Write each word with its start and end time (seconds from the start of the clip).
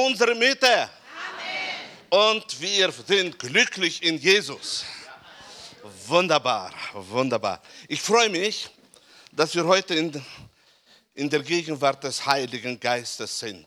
unsere 0.00 0.34
Mitte. 0.34 0.88
Und 2.08 2.60
wir 2.60 2.90
sind 2.90 3.38
glücklich 3.38 4.02
in 4.02 4.18
Jesus. 4.18 4.84
Wunderbar, 6.06 6.72
wunderbar. 6.92 7.62
Ich 7.86 8.02
freue 8.02 8.28
mich, 8.28 8.68
dass 9.30 9.54
wir 9.54 9.64
heute 9.64 9.94
in, 9.94 10.24
in 11.14 11.30
der 11.30 11.42
Gegenwart 11.42 12.02
des 12.02 12.24
Heiligen 12.26 12.80
Geistes 12.80 13.38
sind. 13.38 13.66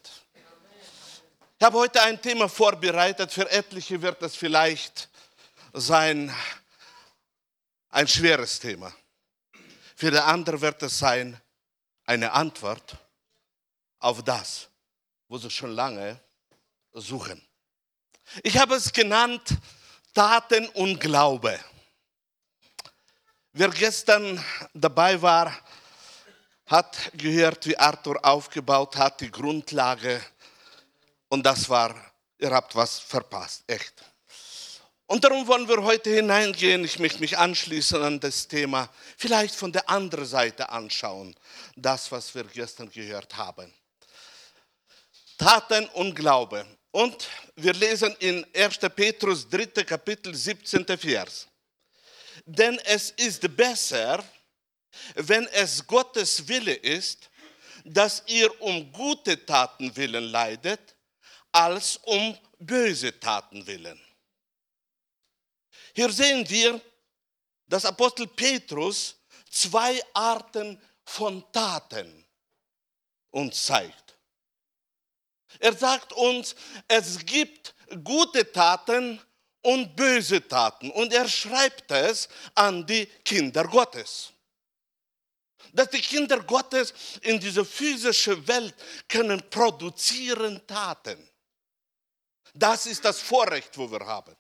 Ich 1.58 1.66
habe 1.66 1.78
heute 1.78 2.02
ein 2.02 2.22
Thema 2.22 2.50
vorbereitet. 2.50 3.32
Für 3.32 3.50
etliche 3.50 4.02
wird 4.02 4.22
es 4.24 4.36
vielleicht 4.36 5.08
sein 5.72 6.34
ein 7.90 8.08
schweres 8.08 8.60
Thema. 8.60 8.94
Für 9.96 10.12
die 10.12 10.20
andere 10.20 10.60
wird 10.60 10.84
es 10.84 11.00
sein 11.00 11.40
eine 12.06 12.34
Antwort 12.34 12.98
auf 14.00 14.22
das, 14.24 14.68
wo 15.30 15.38
sie 15.38 15.50
schon 15.50 15.72
lange 15.72 16.20
suchen. 16.94 17.42
Ich 18.44 18.58
habe 18.58 18.76
es 18.76 18.92
genannt 18.92 19.58
Taten 20.14 20.68
und 20.70 21.00
Glaube. 21.00 21.60
Wer 23.52 23.70
gestern 23.70 24.44
dabei 24.74 25.22
war, 25.22 25.56
hat 26.66 27.12
gehört, 27.14 27.66
wie 27.68 27.78
Arthur 27.78 28.24
aufgebaut 28.24 28.96
hat, 28.96 29.22
die 29.22 29.30
Grundlage. 29.30 30.22
Und 31.30 31.46
das 31.46 31.70
war, 31.70 31.96
ihr 32.40 32.52
habt 32.52 32.76
was 32.76 33.00
verpasst, 33.00 33.64
echt. 33.68 33.94
Und 35.06 35.24
darum 35.24 35.46
wollen 35.48 35.68
wir 35.68 35.84
heute 35.84 36.10
hineingehen. 36.10 36.84
Ich 36.86 36.98
möchte 36.98 37.20
mich 37.20 37.38
anschließen 37.38 38.02
an 38.02 38.20
das 38.20 38.48
Thema, 38.48 38.90
vielleicht 39.18 39.54
von 39.54 39.72
der 39.72 39.88
anderen 39.90 40.26
Seite 40.26 40.70
anschauen, 40.70 41.36
das, 41.76 42.12
was 42.12 42.34
wir 42.34 42.46
gestern 42.46 42.90
gehört 42.90 43.36
haben. 43.36 43.72
Taten 45.38 45.88
und 45.90 46.16
Glaube. 46.16 46.66
Und 46.94 47.28
wir 47.56 47.74
lesen 47.74 48.16
in 48.20 48.46
1. 48.54 48.78
Petrus 48.96 49.50
3. 49.50 49.84
Kapitel 49.84 50.36
17. 50.36 50.86
Vers. 50.96 51.48
Denn 52.46 52.78
es 52.86 53.10
ist 53.10 53.42
besser, 53.56 54.24
wenn 55.16 55.48
es 55.48 55.88
Gottes 55.88 56.48
Wille 56.48 56.76
ist, 56.76 57.32
dass 57.84 58.22
ihr 58.28 58.62
um 58.62 58.92
gute 58.92 59.44
Taten 59.44 59.96
willen 59.96 60.26
leidet, 60.26 60.96
als 61.52 61.98
um 61.98 62.38
böse 62.60 63.20
Taten 63.20 63.66
willen. 63.66 64.00
Hier 65.96 66.12
sehen 66.12 66.48
wir, 66.48 66.80
dass 67.66 67.86
Apostel 67.86 68.28
Petrus 68.28 69.16
zwei 69.50 70.00
Arten 70.14 70.80
von 71.04 71.44
Taten 71.52 72.24
uns 73.32 73.66
zeigt. 73.66 74.03
Er 75.60 75.74
sagt 75.74 76.14
uns, 76.14 76.56
es 76.88 77.26
gibt 77.26 77.76
gute 78.04 78.52
Taten 78.52 79.22
und 79.62 79.96
böse 79.96 80.46
Taten. 80.48 80.92
Und 80.92 81.14
er 81.14 81.28
schreibt 81.28 81.92
es 81.92 82.28
an 82.54 82.86
die 82.86 83.06
Kinder 83.26 83.66
Gottes. 83.68 84.32
Dass 85.72 85.90
die 85.90 86.02
Kinder 86.02 86.42
Gottes 86.44 86.94
in 87.22 87.40
dieser 87.40 87.66
physischen 87.66 88.48
Welt 88.48 88.76
können 89.08 89.42
produzieren 89.50 90.62
Taten. 90.68 91.30
Das 92.54 92.86
ist 92.86 93.04
das 93.04 93.20
Vorrecht, 93.20 93.76
wo 93.78 93.90
wir 93.90 94.06
haben. 94.06 94.36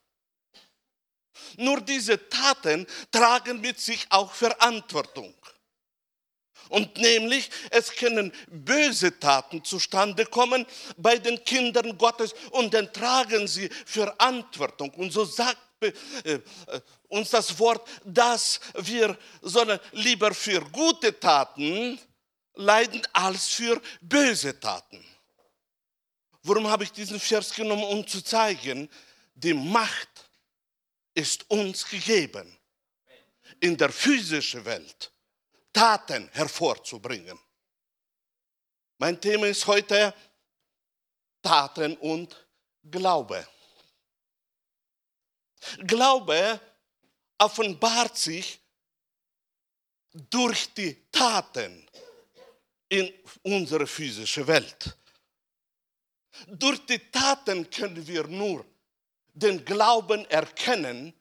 Nur 1.58 1.82
diese 1.82 2.30
Taten 2.30 2.86
tragen 3.12 3.60
mit 3.60 3.80
sich 3.80 4.06
auch 4.10 4.32
Verantwortung. 4.32 5.34
Und 6.74 6.98
nämlich, 6.98 7.52
es 7.70 7.92
können 7.92 8.34
böse 8.48 9.20
Taten 9.20 9.64
zustande 9.64 10.26
kommen 10.26 10.66
bei 10.98 11.20
den 11.20 11.44
Kindern 11.46 11.96
Gottes 12.00 12.34
und 12.50 12.74
dann 12.74 12.92
tragen 12.92 13.48
sie 13.48 13.70
Verantwortung. 13.86 14.90
Und 14.96 15.14
so 15.14 15.24
sagt 15.24 15.62
äh, 15.82 15.92
äh, 16.24 16.40
uns 17.10 17.30
das 17.30 17.60
Wort, 17.60 17.88
dass 18.04 18.60
wir 18.74 19.16
sollen 19.44 19.80
lieber 19.92 20.34
für 20.34 20.62
gute 20.72 21.20
Taten 21.20 22.00
leiden 22.56 23.04
als 23.14 23.50
für 23.50 23.80
böse 24.02 24.60
Taten. 24.60 25.06
Warum 26.42 26.68
habe 26.68 26.86
ich 26.86 26.92
diesen 26.92 27.20
Vers 27.20 27.54
genommen, 27.54 27.84
um 27.84 28.08
zu 28.08 28.24
zeigen, 28.24 28.90
die 29.36 29.54
Macht 29.54 30.28
ist 31.14 31.48
uns 31.52 31.88
gegeben 31.88 32.58
in 33.60 33.78
der 33.78 33.92
physischen 33.92 34.66
Welt 34.66 35.13
Taten 35.74 36.30
hervorzubringen. 36.32 37.38
Mein 39.00 39.20
Thema 39.20 39.48
ist 39.48 39.66
heute 39.68 40.14
Taten 41.42 41.98
und 41.98 42.48
Glaube. 42.84 43.48
Glaube 45.80 46.60
offenbart 47.38 48.18
sich 48.18 48.60
durch 50.14 50.74
die 50.74 51.10
Taten 51.12 51.90
in 52.88 53.12
unserer 53.42 53.88
physischen 53.88 54.46
Welt. 54.46 54.96
Durch 56.48 56.86
die 56.86 57.00
Taten 57.12 57.70
können 57.70 58.06
wir 58.06 58.28
nur 58.28 58.66
den 59.34 59.66
Glauben 59.66 60.26
erkennen, 60.30 61.14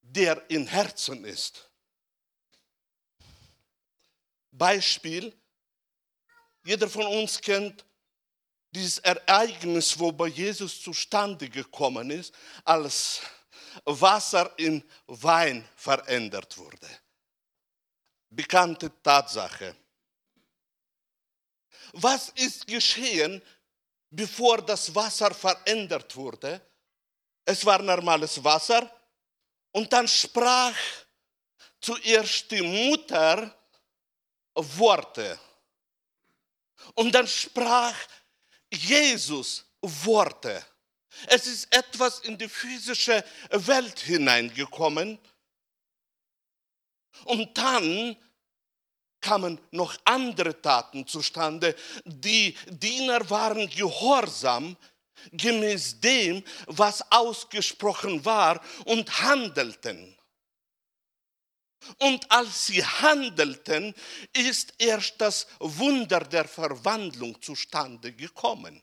der 0.00 0.50
im 0.50 0.66
Herzen 0.66 1.24
ist. 1.24 1.69
Beispiel, 4.60 5.34
jeder 6.64 6.86
von 6.86 7.06
uns 7.06 7.40
kennt 7.40 7.82
dieses 8.70 8.98
Ereignis, 8.98 9.98
wo 9.98 10.12
bei 10.12 10.26
Jesus 10.26 10.82
zustande 10.82 11.48
gekommen 11.48 12.10
ist, 12.10 12.34
als 12.62 13.22
Wasser 13.86 14.52
in 14.58 14.84
Wein 15.06 15.66
verändert 15.74 16.58
wurde. 16.58 16.88
Bekannte 18.28 18.92
Tatsache. 19.02 19.74
Was 21.94 22.28
ist 22.28 22.66
geschehen, 22.66 23.40
bevor 24.10 24.60
das 24.60 24.94
Wasser 24.94 25.32
verändert 25.32 26.14
wurde? 26.14 26.60
Es 27.46 27.64
war 27.64 27.80
normales 27.80 28.44
Wasser 28.44 28.82
und 29.72 29.90
dann 29.90 30.06
sprach 30.06 30.76
zuerst 31.80 32.50
die 32.50 32.60
Mutter 32.60 33.56
Worte. 34.54 35.38
Und 36.94 37.14
dann 37.14 37.26
sprach 37.26 37.94
Jesus 38.72 39.64
Worte. 39.80 40.64
Es 41.26 41.46
ist 41.46 41.74
etwas 41.74 42.20
in 42.20 42.38
die 42.38 42.48
physische 42.48 43.24
Welt 43.50 43.98
hineingekommen. 44.00 45.18
Und 47.24 47.56
dann 47.58 48.16
kamen 49.20 49.60
noch 49.70 49.96
andere 50.04 50.60
Taten 50.60 51.06
zustande. 51.06 51.74
Die 52.04 52.56
Diener 52.66 53.28
waren 53.28 53.68
gehorsam 53.68 54.76
gemäß 55.32 56.00
dem, 56.00 56.42
was 56.66 57.04
ausgesprochen 57.12 58.24
war 58.24 58.62
und 58.86 59.20
handelten. 59.20 60.16
Und 61.98 62.30
als 62.30 62.66
sie 62.66 62.84
handelten, 62.84 63.94
ist 64.32 64.74
erst 64.78 65.20
das 65.20 65.46
Wunder 65.58 66.20
der 66.20 66.46
Verwandlung 66.46 67.40
zustande 67.40 68.12
gekommen. 68.12 68.82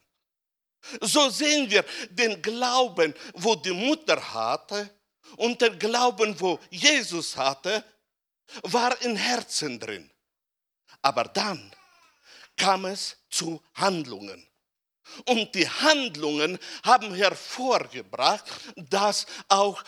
So 1.00 1.28
sehen 1.30 1.70
wir 1.70 1.84
den 2.10 2.40
Glauben, 2.40 3.14
wo 3.34 3.54
die 3.54 3.72
Mutter 3.72 4.32
hatte 4.34 4.90
und 5.36 5.60
den 5.60 5.78
Glauben, 5.78 6.38
wo 6.40 6.58
Jesus 6.70 7.36
hatte, 7.36 7.84
war 8.62 9.00
in 9.02 9.16
Herzen 9.16 9.78
drin. 9.78 10.10
Aber 11.02 11.24
dann 11.24 11.74
kam 12.56 12.86
es 12.86 13.16
zu 13.30 13.62
Handlungen. 13.74 14.44
Und 15.24 15.54
die 15.54 15.68
Handlungen 15.68 16.58
haben 16.82 17.14
hervorgebracht, 17.14 18.44
dass 18.76 19.26
auch 19.48 19.82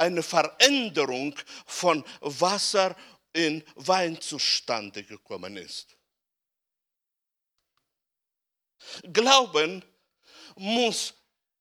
eine 0.00 0.22
Veränderung 0.22 1.34
von 1.66 2.04
Wasser 2.20 2.96
in 3.32 3.62
Wein 3.76 4.20
zustande 4.20 5.04
gekommen 5.04 5.56
ist. 5.56 5.96
Glauben 9.12 9.84
muss 10.56 11.14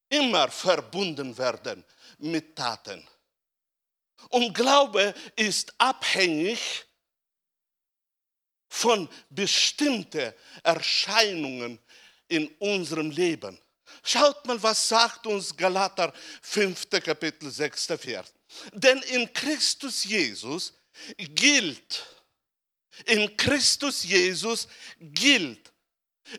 immer 0.08 0.50
verbunden 0.50 1.38
werden 1.38 1.84
mit 2.18 2.56
Taten. 2.56 3.08
Und 4.30 4.54
Glaube 4.54 5.14
ist 5.36 5.74
abhängig 5.78 6.86
von 8.70 9.10
bestimmten 9.30 10.34
Erscheinungen 10.64 11.80
in 12.28 12.48
unserem 12.60 13.12
Leben. 13.12 13.60
Schaut 14.04 14.46
mal, 14.46 14.62
was 14.62 14.88
sagt 14.88 15.28
uns 15.28 15.56
Galater 15.56 16.14
5. 16.42 16.90
Kapitel 16.90 17.52
6. 17.52 17.88
Vers. 18.00 18.34
Denn 18.74 19.00
in 19.04 19.32
Christus 19.34 20.04
Jesus 20.04 20.74
gilt, 21.18 22.06
in 23.06 23.36
Christus 23.38 24.04
Jesus 24.04 24.68
gilt 25.00 25.72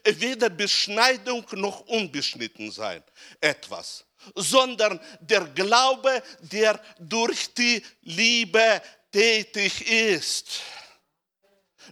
weder 0.05 0.51
Beschneidung 0.51 1.45
noch 1.53 1.81
unbeschnitten 1.81 2.71
sein, 2.71 3.03
etwas, 3.41 4.05
sondern 4.35 5.01
der 5.21 5.45
Glaube, 5.49 6.23
der 6.41 6.81
durch 6.99 7.53
die 7.55 7.83
Liebe 8.03 8.83
tätig 9.11 9.87
ist. 9.91 10.61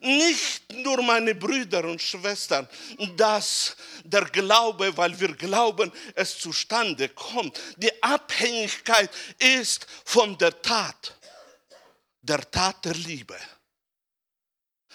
Nicht 0.00 0.72
nur 0.72 1.02
meine 1.02 1.34
Brüder 1.34 1.84
und 1.84 2.00
Schwestern, 2.00 2.68
dass 3.16 3.76
der 4.04 4.24
Glaube, 4.26 4.96
weil 4.96 5.18
wir 5.18 5.34
glauben, 5.34 5.90
es 6.14 6.38
zustande 6.38 7.08
kommt. 7.10 7.58
Die 7.76 8.02
Abhängigkeit 8.02 9.10
ist 9.38 9.86
von 10.04 10.36
der 10.38 10.60
Tat, 10.62 11.16
der 12.20 12.48
Tat 12.50 12.84
der 12.84 12.94
Liebe. 12.94 13.38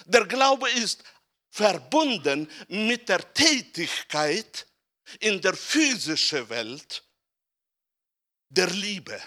Der 0.05 0.25
Glaube 0.25 0.69
ist 0.71 1.03
verbunden 1.49 2.49
mit 2.67 3.09
der 3.09 3.33
Tätigkeit 3.33 4.67
in 5.19 5.41
der 5.41 5.53
physischen 5.53 6.49
Welt 6.49 7.03
der 8.49 8.67
Liebe. 8.67 9.21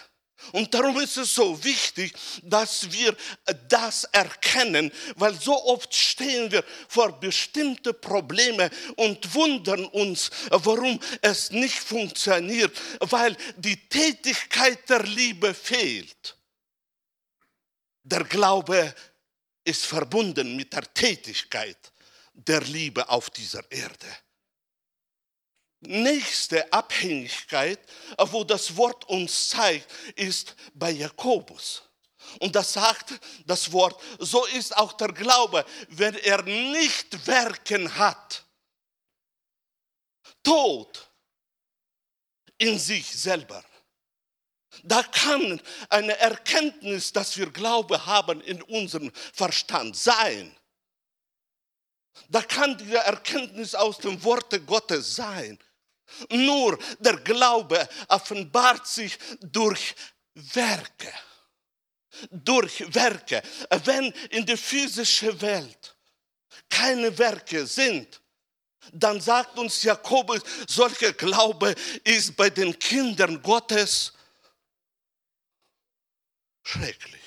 Und 0.52 0.72
darum 0.72 0.98
ist 1.00 1.16
es 1.16 1.34
so 1.34 1.62
wichtig, 1.64 2.12
dass 2.42 2.90
wir 2.92 3.16
das 3.68 4.04
erkennen, 4.04 4.92
weil 5.16 5.34
so 5.34 5.64
oft 5.66 5.94
stehen 5.94 6.50
wir 6.50 6.64
vor 6.88 7.18
bestimmte 7.18 7.92
Probleme 7.92 8.70
und 8.96 9.34
wundern 9.34 9.84
uns, 9.86 10.30
warum 10.50 11.00
es 11.22 11.50
nicht 11.50 11.78
funktioniert, 11.78 12.76
weil 13.00 13.36
die 13.56 13.76
Tätigkeit 13.88 14.88
der 14.88 15.02
Liebe 15.02 15.54
fehlt. 15.54 16.36
Der 18.02 18.24
Glaube 18.24 18.94
ist 19.64 19.84
verbunden 19.84 20.56
mit 20.56 20.72
der 20.72 20.92
Tätigkeit 20.94 21.92
der 22.32 22.60
Liebe 22.60 23.08
auf 23.08 23.30
dieser 23.30 23.70
Erde 23.70 24.06
nächste 25.86 26.72
Abhängigkeit, 26.72 27.80
wo 28.18 28.44
das 28.44 28.76
Wort 28.76 29.08
uns 29.08 29.48
zeigt, 29.50 29.90
ist 30.16 30.54
bei 30.74 30.90
Jakobus. 30.90 31.82
Und 32.40 32.54
das 32.56 32.72
sagt 32.72 33.14
das 33.46 33.72
Wort, 33.72 34.00
so 34.18 34.44
ist 34.46 34.76
auch 34.76 34.92
der 34.94 35.08
Glaube, 35.08 35.64
wenn 35.88 36.14
er 36.16 36.42
nicht 36.42 37.26
Werken 37.26 37.96
hat, 37.96 38.44
tot 40.42 41.10
in 42.58 42.78
sich 42.78 43.06
selber. 43.10 43.64
Da 44.82 45.02
kann 45.02 45.60
eine 45.88 46.16
Erkenntnis, 46.18 47.12
dass 47.12 47.36
wir 47.36 47.50
Glaube 47.50 48.04
haben, 48.06 48.40
in 48.42 48.62
unserem 48.62 49.10
Verstand 49.32 49.96
sein. 49.96 50.54
Da 52.28 52.42
kann 52.42 52.76
die 52.78 52.94
Erkenntnis 52.94 53.74
aus 53.74 53.98
dem 53.98 54.22
Worte 54.24 54.60
Gottes 54.60 55.16
sein. 55.16 55.58
Nur 56.30 56.78
der 56.98 57.16
Glaube 57.18 57.88
offenbart 58.08 58.86
sich 58.86 59.18
durch 59.40 59.94
Werke. 60.34 61.12
Durch 62.30 62.94
Werke. 62.94 63.42
Wenn 63.84 64.12
in 64.30 64.46
der 64.46 64.56
physischen 64.56 65.40
Welt 65.40 65.96
keine 66.68 67.16
Werke 67.18 67.66
sind, 67.66 68.20
dann 68.92 69.20
sagt 69.20 69.58
uns 69.58 69.82
Jakobus, 69.82 70.42
solcher 70.68 71.12
Glaube 71.12 71.74
ist 72.04 72.36
bei 72.36 72.50
den 72.50 72.78
Kindern 72.78 73.42
Gottes 73.42 74.12
schrecklich. 76.62 77.25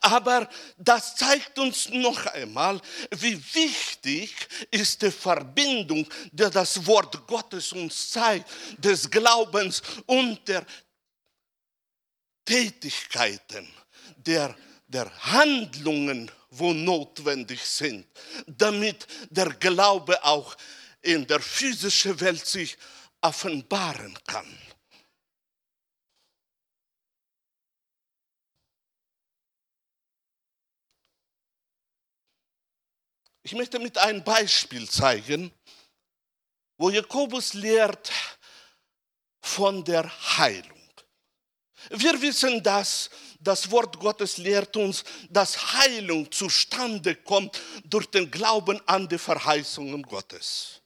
Aber 0.00 0.48
das 0.76 1.16
zeigt 1.16 1.58
uns 1.58 1.88
noch 1.88 2.26
einmal, 2.26 2.80
wie 3.10 3.40
wichtig 3.54 4.34
ist 4.70 5.02
die 5.02 5.10
Verbindung, 5.10 6.06
die 6.32 6.50
das 6.50 6.86
Wort 6.86 7.26
Gottes 7.26 7.72
uns 7.72 8.10
zeigt, 8.10 8.48
des 8.78 9.10
Glaubens 9.10 9.82
und 10.06 10.46
der 10.48 10.64
Tätigkeiten, 12.44 13.68
der, 14.16 14.54
der 14.86 15.10
Handlungen, 15.32 16.30
wo 16.50 16.72
notwendig 16.72 17.60
sind, 17.62 18.06
damit 18.46 19.06
der 19.30 19.50
Glaube 19.54 20.22
auch 20.24 20.56
in 21.02 21.26
der 21.26 21.40
physischen 21.40 22.18
Welt 22.20 22.46
sich 22.46 22.76
offenbaren 23.20 24.16
kann. 24.26 24.46
Ich 33.46 33.52
möchte 33.52 33.78
mit 33.78 33.96
einem 33.96 34.24
Beispiel 34.24 34.90
zeigen, 34.90 35.52
wo 36.78 36.90
Jakobus 36.90 37.54
lehrt 37.54 38.10
von 39.40 39.84
der 39.84 40.10
Heilung. 40.36 40.90
Wir 41.90 42.20
wissen, 42.20 42.60
dass 42.64 43.08
das 43.38 43.70
Wort 43.70 44.00
Gottes 44.00 44.38
lehrt 44.38 44.76
uns, 44.76 45.04
dass 45.30 45.74
Heilung 45.74 46.28
zustande 46.32 47.14
kommt 47.14 47.62
durch 47.84 48.06
den 48.06 48.28
Glauben 48.28 48.80
an 48.88 49.08
die 49.08 49.16
Verheißungen 49.16 50.02
Gottes. 50.02 50.82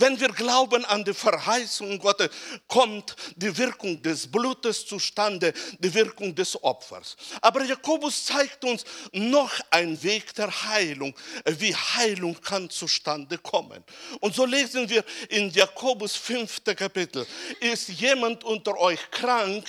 Wenn 0.00 0.18
wir 0.18 0.28
glauben 0.28 0.82
an 0.86 1.04
die 1.04 1.12
Verheißung 1.12 1.98
Gottes, 1.98 2.30
kommt 2.66 3.14
die 3.36 3.54
Wirkung 3.54 4.00
des 4.00 4.26
Blutes 4.26 4.86
zustande, 4.86 5.52
die 5.78 5.92
Wirkung 5.92 6.34
des 6.34 6.62
Opfers. 6.62 7.18
Aber 7.42 7.62
Jakobus 7.64 8.24
zeigt 8.24 8.64
uns 8.64 8.82
noch 9.12 9.52
einen 9.68 10.02
Weg 10.02 10.34
der 10.34 10.50
Heilung, 10.64 11.14
wie 11.44 11.74
Heilung 11.74 12.40
kann 12.40 12.70
zustande 12.70 13.36
kommen. 13.36 13.84
Und 14.20 14.34
so 14.34 14.46
lesen 14.46 14.88
wir 14.88 15.04
in 15.28 15.50
Jakobus 15.50 16.16
5. 16.16 16.64
Kapitel, 16.64 17.26
ist 17.60 17.90
jemand 17.90 18.42
unter 18.42 18.78
euch 18.78 19.10
krank, 19.10 19.66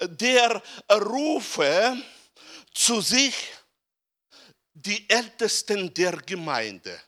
der 0.00 0.62
rufe 0.90 1.98
zu 2.72 3.02
sich 3.02 3.34
die 4.72 5.04
Ältesten 5.10 5.92
der 5.92 6.12
Gemeinde 6.12 6.98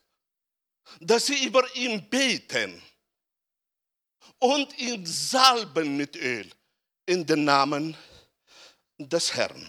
dass 1.00 1.26
sie 1.26 1.44
über 1.44 1.64
ihn 1.76 2.08
beten 2.08 2.82
und 4.38 4.76
ihn 4.78 5.04
salben 5.06 5.96
mit 5.96 6.16
Öl 6.16 6.50
in 7.06 7.26
den 7.26 7.44
Namen 7.44 7.96
des 8.98 9.34
Herrn. 9.34 9.66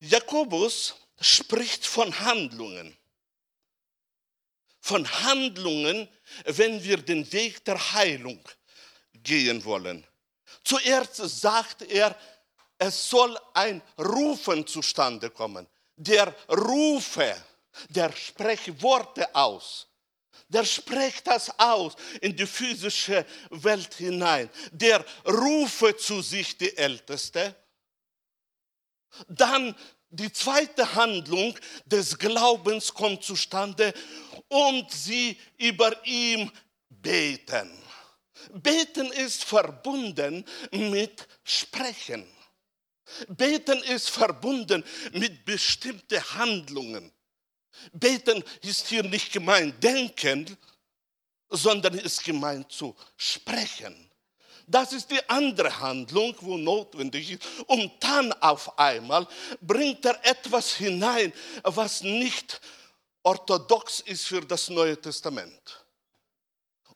Jakobus 0.00 0.94
spricht 1.20 1.86
von 1.86 2.16
Handlungen. 2.20 2.96
Von 4.80 5.10
Handlungen, 5.24 6.08
wenn 6.44 6.82
wir 6.82 6.98
den 6.98 7.30
Weg 7.32 7.64
der 7.64 7.92
Heilung 7.92 8.40
gehen 9.12 9.64
wollen. 9.64 10.06
Zuerst 10.64 11.16
sagt 11.16 11.82
er, 11.82 12.16
es 12.78 13.10
soll 13.10 13.36
ein 13.54 13.82
Rufen 13.98 14.66
zustande 14.66 15.30
kommen. 15.30 15.66
Der 15.96 16.34
Rufe 16.48 17.36
der 17.88 18.12
spricht 18.12 18.82
Worte 18.82 19.34
aus. 19.34 19.86
Der 20.48 20.64
spricht 20.64 21.26
das 21.26 21.58
aus 21.58 21.94
in 22.20 22.34
die 22.34 22.46
physische 22.46 23.26
Welt 23.50 23.94
hinein. 23.94 24.48
Der 24.70 25.04
rufe 25.26 25.96
zu 25.96 26.22
sich 26.22 26.56
die 26.56 26.74
Älteste. 26.76 27.54
Dann 29.28 29.74
die 30.10 30.32
zweite 30.32 30.94
Handlung 30.94 31.58
des 31.84 32.16
Glaubens 32.18 32.94
kommt 32.94 33.24
zustande 33.24 33.92
und 34.48 34.90
sie 34.90 35.38
über 35.58 35.94
ihm 36.06 36.50
beten. 36.88 37.70
Beten 38.52 39.12
ist 39.12 39.44
verbunden 39.44 40.44
mit 40.70 41.28
Sprechen. 41.44 42.26
Beten 43.28 43.82
ist 43.82 44.10
verbunden 44.10 44.84
mit 45.12 45.44
bestimmten 45.44 46.22
Handlungen. 46.34 47.12
Beten 47.92 48.44
ist 48.62 48.88
hier 48.88 49.02
nicht 49.02 49.32
gemeint 49.32 49.82
denken, 49.82 50.56
sondern 51.48 51.94
ist 51.94 52.24
gemeint 52.24 52.70
zu 52.70 52.94
sprechen. 53.16 54.08
Das 54.66 54.92
ist 54.92 55.10
die 55.10 55.28
andere 55.30 55.80
Handlung, 55.80 56.34
wo 56.40 56.58
notwendig 56.58 57.32
ist. 57.32 57.42
Und 57.66 57.92
dann 58.00 58.32
auf 58.34 58.78
einmal 58.78 59.26
bringt 59.62 60.04
er 60.04 60.22
etwas 60.26 60.74
hinein, 60.74 61.32
was 61.62 62.02
nicht 62.02 62.60
orthodox 63.22 64.00
ist 64.00 64.26
für 64.26 64.42
das 64.42 64.68
Neue 64.68 65.00
Testament. 65.00 65.84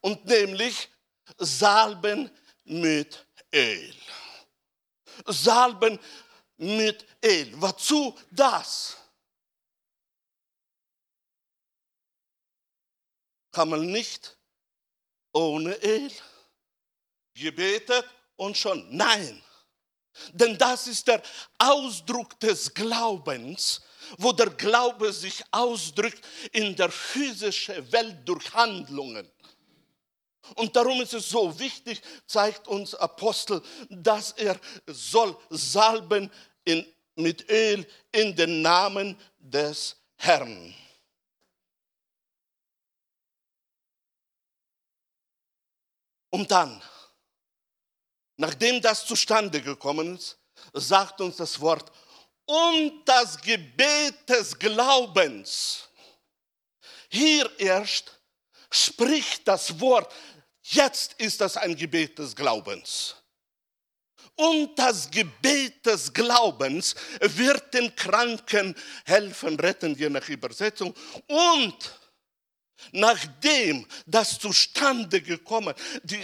Und 0.03 0.25
nämlich 0.27 0.91
Salben 1.39 2.31
mit 2.65 3.27
Öl. 3.55 3.95
Salben 5.27 5.99
mit 6.59 7.07
Öl. 7.25 7.53
Wozu 7.55 8.15
das? 8.31 8.97
Kann 13.53 13.69
man 13.69 13.87
nicht 13.87 14.37
ohne 15.33 15.75
Öl 15.83 16.11
gebetet 17.35 18.05
und 18.37 18.57
schon. 18.57 18.85
Nein, 18.95 19.43
denn 20.33 20.59
das 20.59 20.87
ist 20.87 21.07
der 21.07 21.23
Ausdruck 21.59 22.39
des 22.41 22.73
Glaubens, 22.73 23.81
wo 24.19 24.33
der 24.33 24.51
Glaube 24.51 25.13
sich 25.13 25.43
ausdrückt 25.51 26.25
in 26.53 26.77
der 26.77 26.91
physischen 26.91 27.91
Welt 27.93 28.19
durch 28.25 28.53
Handlungen. 28.53 29.31
Und 30.57 30.75
darum 30.75 31.01
ist 31.01 31.15
es 31.15 31.29
so 31.29 31.57
wichtig, 31.59 32.03
zeigt 32.27 32.67
uns 32.67 32.95
Apostel, 32.95 33.63
dass 33.89 34.33
er 34.33 34.59
soll 34.87 35.37
salben 35.51 36.31
in, 36.65 36.85
mit 37.15 37.49
Öl 37.49 37.87
in 38.11 38.35
den 38.35 38.61
Namen 38.61 39.17
des 39.39 39.97
Herrn. 40.17 40.75
Und 46.33 46.51
dann, 46.51 46.83
nachdem 48.39 48.81
das 48.81 49.05
zustande 49.05 49.61
gekommen 49.61 50.17
ist, 50.17 50.39
sagt 50.73 51.21
uns 51.21 51.37
das 51.37 51.61
Wort, 51.61 51.93
und 52.47 53.03
das 53.05 53.41
Gebet 53.41 54.29
des 54.29 54.59
Glaubens. 54.59 55.89
Hier 57.11 57.51
erst 57.59 58.19
spricht 58.71 59.47
das 59.47 59.79
Wort, 59.79 60.13
jetzt 60.63 61.13
ist 61.19 61.41
das 61.41 61.59
ein 61.59 61.77
Gebet 61.77 62.19
des 62.19 62.35
Glaubens. 62.35 63.15
Und 64.35 64.79
das 64.79 65.11
Gebet 65.11 65.85
des 65.85 66.13
Glaubens 66.13 66.95
wird 67.21 67.75
den 67.75 67.95
Kranken 67.95 68.75
helfen, 69.05 69.61
retten, 69.61 69.95
je 69.95 70.09
nach 70.09 70.27
Übersetzung. 70.29 70.95
Und 71.27 72.02
Nachdem 72.91 73.87
das 74.07 74.39
zustande 74.39 75.21
gekommen 75.21 75.75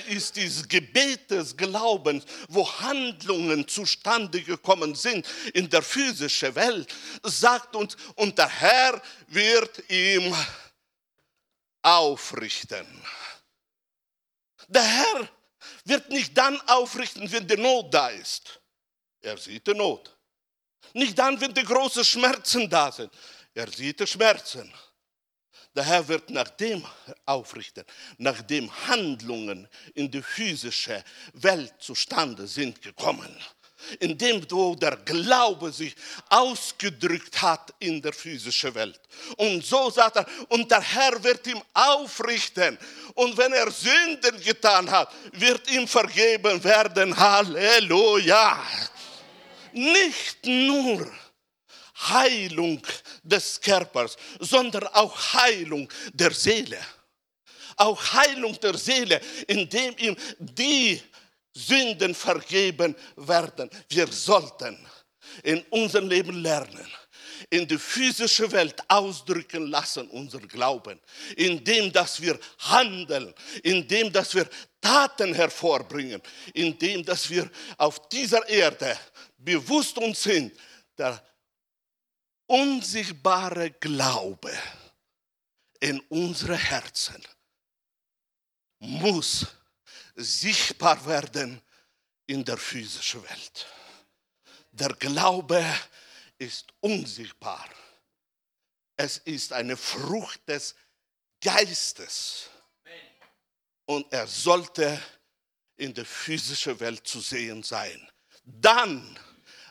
ist, 0.09 0.35
dieses 0.37 0.67
Gebet 0.67 1.31
des 1.31 1.57
Glaubens, 1.57 2.25
wo 2.49 2.69
Handlungen 2.81 3.67
zustande 3.69 4.43
gekommen 4.43 4.95
sind 4.95 5.27
in 5.55 5.71
der 5.71 5.83
physischen 5.83 6.55
Welt, 6.55 6.93
sagt 7.23 7.77
uns, 7.77 7.97
und 8.17 8.37
der 8.37 8.49
Herr 8.49 9.01
wird 9.29 9.91
ihm 9.91 10.35
aufrichten. 11.83 12.87
Der 14.67 14.83
Herr 14.83 15.29
wird 15.85 16.11
nicht 16.11 16.37
dann 16.37 16.61
aufrichten, 16.63 17.31
wenn 17.33 17.47
die 17.47 17.57
Not 17.57 17.93
da 17.93 18.09
ist. 18.09 18.61
Er 19.21 19.39
sieht 19.39 19.67
die 19.67 19.75
Not. 19.75 20.15
Nicht 20.93 21.19
dann, 21.19 21.41
wenn 21.41 21.53
die 21.53 21.65
großen 21.65 22.05
Schmerzen 22.05 22.69
da 22.69 22.91
sind. 22.93 23.13
Er 23.55 23.71
sieht 23.71 24.01
die 24.01 24.07
Schmerzen. 24.07 24.73
Der 25.79 25.87
Herr 25.87 26.09
wird 26.09 26.29
nach 26.31 26.51
dem 26.51 26.85
aufrichten, 27.25 27.85
nachdem 28.17 28.69
Handlungen 28.89 29.69
in 29.95 30.11
die 30.11 30.21
physische 30.21 31.05
Welt 31.35 31.73
zustande 31.79 32.49
sind 32.49 32.83
gekommen. 32.83 33.33
Indem 34.01 34.45
wo 34.51 34.75
der 34.75 34.97
Glaube 34.97 35.71
sich 35.71 35.95
ausgedrückt 36.31 37.41
hat 37.41 37.73
in 37.79 38.03
der 38.03 38.13
physischen 38.13 38.75
Welt. 38.75 39.01
Und 39.37 39.65
so 39.65 39.89
sagt 39.89 40.17
er, 40.17 40.27
und 40.49 40.69
der 40.69 40.81
Herr 40.81 41.23
wird 41.23 41.47
ihm 41.47 41.63
aufrichten. 41.73 42.77
Und 43.15 43.37
wenn 43.39 43.53
er 43.53 43.71
Sünden 43.71 44.41
getan 44.43 44.91
hat, 44.91 45.15
wird 45.31 45.71
ihm 45.71 45.87
vergeben 45.87 46.65
werden. 46.65 47.17
Halleluja. 47.17 48.61
Nicht 49.73 50.45
nur 50.45 51.09
Heilung 51.99 52.81
des 53.23 53.61
Körpers, 53.61 54.17
sondern 54.41 54.87
auch 54.89 55.17
Heilung 55.35 55.89
der 56.13 56.33
Seele. 56.33 56.79
Auch 57.77 58.01
Heilung 58.13 58.59
der 58.61 58.77
Seele, 58.77 59.21
indem 59.47 59.97
ihm 59.99 60.17
die 60.39 61.01
Sünden 61.53 62.15
vergeben 62.15 62.95
werden. 63.17 63.71
Wir 63.89 64.07
sollten 64.09 64.79
in 65.43 65.63
unserem 65.71 66.09
Leben 66.09 66.43
lernen, 66.43 66.87
in 67.51 67.67
die 67.67 67.79
physische 67.79 68.51
Welt 68.53 68.83
ausdrücken 68.89 69.67
lassen, 69.69 70.09
unser 70.09 70.41
Glauben, 70.41 71.01
indem 71.37 71.93
dass 71.93 72.21
wir 72.21 72.39
handeln, 72.59 73.35
indem 73.63 74.13
dass 74.13 74.35
wir 74.35 74.49
Taten 74.81 75.35
hervorbringen, 75.35 76.23
indem 76.55 77.05
dass 77.05 77.29
wir 77.29 77.49
auf 77.77 78.09
dieser 78.09 78.49
Erde 78.49 78.97
bewusst 79.37 79.99
uns 79.99 80.23
sind, 80.23 80.53
der 80.97 81.23
unsichtbare 82.49 83.71
Glaube 83.73 84.53
in 85.81 86.01
unsere 86.09 86.57
Herzen 86.57 87.23
muss 88.81 89.47
sichtbar 90.17 91.05
werden 91.07 91.63
in 92.27 92.45
der 92.45 92.57
physischen 92.57 93.23
Welt. 93.23 93.67
Der 94.73 94.89
Glaube 94.95 95.65
ist 96.39 96.73
unsichtbar. 96.81 97.69
Es 98.97 99.19
ist 99.19 99.53
eine 99.53 99.77
Frucht 99.77 100.49
des 100.49 100.75
Geistes. 101.41 102.51
Und 103.87 104.13
er 104.13 104.27
sollte 104.27 105.01
in 105.77 105.95
der 105.95 106.05
physischen 106.05 106.79
Welt 106.81 107.07
zu 107.07 107.21
sehen 107.21 107.63
sein. 107.63 108.11
Dann 108.45 109.19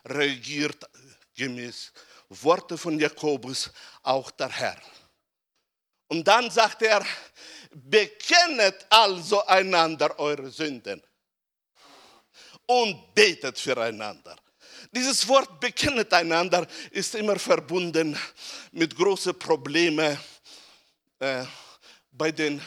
reagiert 0.05 0.89
gemäß 1.36 1.91
Worte 2.29 2.77
von 2.77 3.00
Jakobus 3.00 3.72
auch 4.03 4.31
der 4.31 4.50
Herr. 4.50 4.77
Und 6.07 6.27
dann 6.27 6.50
sagt 6.50 6.81
er, 6.81 7.05
bekennet 7.72 8.86
also 8.89 9.46
einander 9.46 10.17
eure 10.19 10.50
Sünden 10.50 11.01
und 12.65 13.13
betet 13.13 13.60
füreinander. 13.60 14.36
Dieses 14.91 15.27
Wort 15.27 15.60
bekennet 15.60 16.13
einander 16.13 16.67
ist 16.91 17.15
immer 17.15 17.38
verbunden 17.38 18.17
mit 18.72 18.96
großen 18.96 19.38
Problemen 19.38 20.17
äh, 21.19 21.43
bei 22.12 22.31
den 22.31 22.62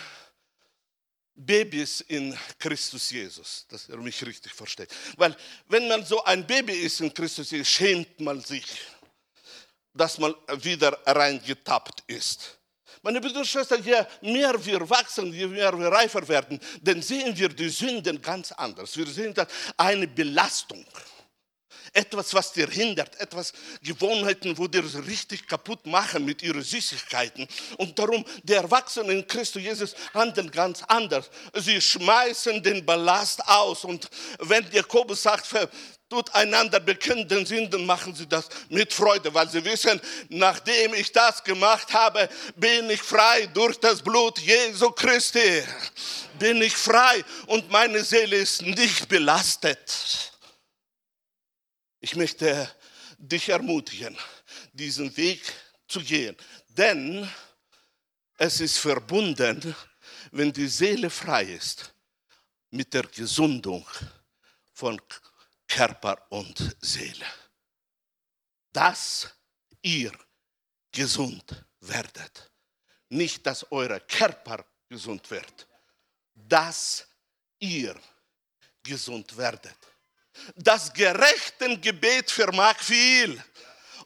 Babys 1.35 2.02
in 2.02 2.37
Christus 2.59 3.11
Jesus, 3.11 3.67
dass 3.69 3.88
er 3.88 3.97
mich 3.97 4.25
richtig 4.25 4.52
versteht. 4.52 4.95
Weil 5.17 5.35
wenn 5.69 5.88
man 5.88 6.05
so 6.05 6.23
ein 6.25 6.47
Baby 6.47 6.75
ist 6.75 7.00
in 7.00 7.12
Christus 7.12 7.50
Jesus, 7.50 7.69
schämt 7.69 8.21
man 8.21 8.40
sich 8.40 8.67
dass 9.94 10.18
man 10.18 10.35
wieder 10.62 10.99
reingetappt 11.06 12.04
ist. 12.06 12.59
Meine 13.02 13.20
Brüder 13.20 13.38
und 13.38 13.47
Schwestern, 13.47 13.82
je 13.82 14.04
mehr 14.20 14.62
wir 14.64 14.88
wachsen, 14.90 15.32
je 15.32 15.47
mehr 15.47 15.78
wir 15.78 15.88
reifer 15.88 16.26
werden, 16.28 16.61
dann 16.82 17.00
sehen 17.00 17.37
wir 17.37 17.49
die 17.49 17.70
Sünden 17.70 18.20
ganz 18.20 18.52
anders. 18.52 18.97
Wir 18.97 19.06
sehen 19.06 19.32
das 19.32 19.49
eine 19.76 20.06
Belastung. 20.06 20.85
Etwas, 21.92 22.32
was 22.35 22.52
dir 22.52 22.68
hindert, 22.68 23.18
etwas 23.20 23.52
Gewohnheiten, 23.82 24.56
wo 24.56 24.66
dir 24.66 24.85
richtig 25.06 25.47
kaputt 25.47 25.87
machen 25.87 26.25
mit 26.25 26.42
ihren 26.42 26.62
Süßigkeiten. 26.62 27.49
Und 27.78 27.99
darum, 27.99 28.25
die 28.42 28.54
Erwachsenen 28.54 29.11
in 29.11 29.26
Christus 29.26 29.62
Jesus 29.62 29.94
handeln 30.14 30.50
ganz 30.50 30.82
anders. 30.87 31.30
Sie 31.54 31.80
schmeißen 31.80 32.62
den 32.62 32.85
Ballast 32.85 33.47
aus. 33.49 33.85
Und 33.85 34.09
wenn 34.38 34.70
Jakobus 34.70 35.23
sagt, 35.23 35.47
tut 36.11 36.35
einander 36.35 36.80
bekennen 36.80 37.47
Sünden, 37.47 37.87
machen 37.87 38.14
sie 38.14 38.26
das 38.26 38.49
mit 38.68 38.92
Freude, 38.92 39.32
weil 39.32 39.49
sie 39.49 39.64
wissen, 39.64 40.00
nachdem 40.28 40.92
ich 40.94 41.12
das 41.12 41.42
gemacht 41.42 41.94
habe, 41.94 42.28
bin 42.56 42.90
ich 42.90 43.00
frei 43.00 43.47
durch 43.47 43.78
das 43.78 44.02
Blut 44.02 44.38
Jesu 44.40 44.90
Christi. 44.90 45.62
Bin 46.38 46.61
ich 46.62 46.76
frei 46.76 47.25
und 47.47 47.70
meine 47.70 48.02
Seele 48.02 48.37
ist 48.37 48.62
nicht 48.62 49.09
belastet. 49.09 50.29
Ich 52.00 52.16
möchte 52.16 52.75
dich 53.19 53.50
ermutigen, 53.50 54.16
diesen 54.73 55.14
Weg 55.16 55.42
zu 55.87 56.00
gehen, 56.00 56.37
denn 56.69 57.30
es 58.38 58.61
ist 58.61 58.78
verbunden, 58.78 59.75
wenn 60.33 60.52
die 60.52 60.69
Seele 60.69 61.11
frei 61.11 61.45
ist, 61.45 61.95
mit 62.71 62.95
der 62.95 63.02
Gesundung 63.02 63.87
von 64.73 65.00
Körper 65.69 66.26
und 66.30 66.76
Seele. 66.80 67.26
Dass 68.73 69.28
ihr 69.83 70.12
gesund 70.90 71.64
werdet. 71.80 72.50
Nicht, 73.11 73.45
dass 73.47 73.71
euer 73.71 74.00
Körper 74.00 74.64
gesund 74.88 75.30
wird. 75.30 75.69
Dass 76.35 77.07
ihr 77.59 78.00
gesund 78.83 79.37
werdet. 79.37 79.76
Das 80.56 80.92
gerechten 80.92 81.80
Gebet 81.80 82.30
vermag 82.30 82.78
viel. 82.78 83.42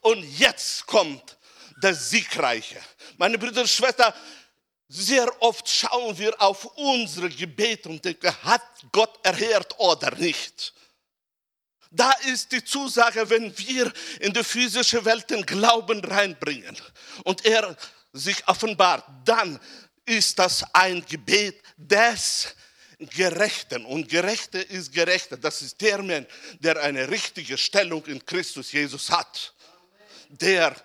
Und 0.01 0.23
jetzt 0.37 0.85
kommt 0.85 1.37
das 1.81 2.09
Siegreiche. 2.09 2.81
Meine 3.17 3.37
Brüder 3.37 3.61
und 3.61 3.69
Schwestern, 3.69 4.13
sehr 4.87 5.41
oft 5.41 5.67
schauen 5.67 6.17
wir 6.17 6.39
auf 6.41 6.65
unsere 6.75 7.29
Gebete 7.29 7.89
und 7.89 8.03
denken, 8.05 8.35
hat 8.43 8.61
Gott 8.91 9.19
erhört 9.23 9.77
oder 9.79 10.13
nicht? 10.15 10.73
Da 11.91 12.11
ist 12.25 12.51
die 12.51 12.63
Zusage, 12.63 13.29
wenn 13.29 13.57
wir 13.57 13.91
in 14.19 14.33
die 14.33 14.43
physische 14.43 15.03
Welt 15.05 15.29
den 15.29 15.45
Glauben 15.45 16.03
reinbringen 16.03 16.77
und 17.23 17.45
er 17.45 17.75
sich 18.11 18.47
offenbart, 18.47 19.05
dann 19.23 19.59
ist 20.05 20.37
das 20.37 20.63
ein 20.73 21.05
Gebet 21.05 21.61
des 21.77 22.53
Gerechten. 22.99 23.85
Und 23.85 24.09
Gerechte 24.09 24.59
ist 24.59 24.91
Gerechter. 24.93 25.37
Das 25.37 25.61
ist 25.61 25.79
der 25.81 26.01
Mensch, 26.01 26.27
der 26.59 26.81
eine 26.81 27.09
richtige 27.09 27.57
Stellung 27.57 28.05
in 28.05 28.25
Christus 28.25 28.71
Jesus 28.71 29.09
hat. 29.09 29.53
Der 30.29 30.75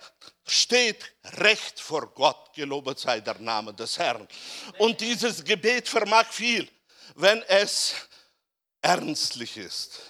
steht 0.46 1.14
recht 1.24 1.80
vor 1.80 2.12
Gott, 2.12 2.52
gelobet 2.54 2.98
sei 2.98 3.20
der 3.20 3.38
Name 3.38 3.72
des 3.72 3.98
Herrn. 3.98 4.26
Und 4.78 5.00
dieses 5.00 5.44
Gebet 5.44 5.88
vermag 5.88 6.26
viel, 6.30 6.68
wenn 7.14 7.42
es 7.42 7.94
ernstlich 8.82 9.56
ist, 9.56 10.00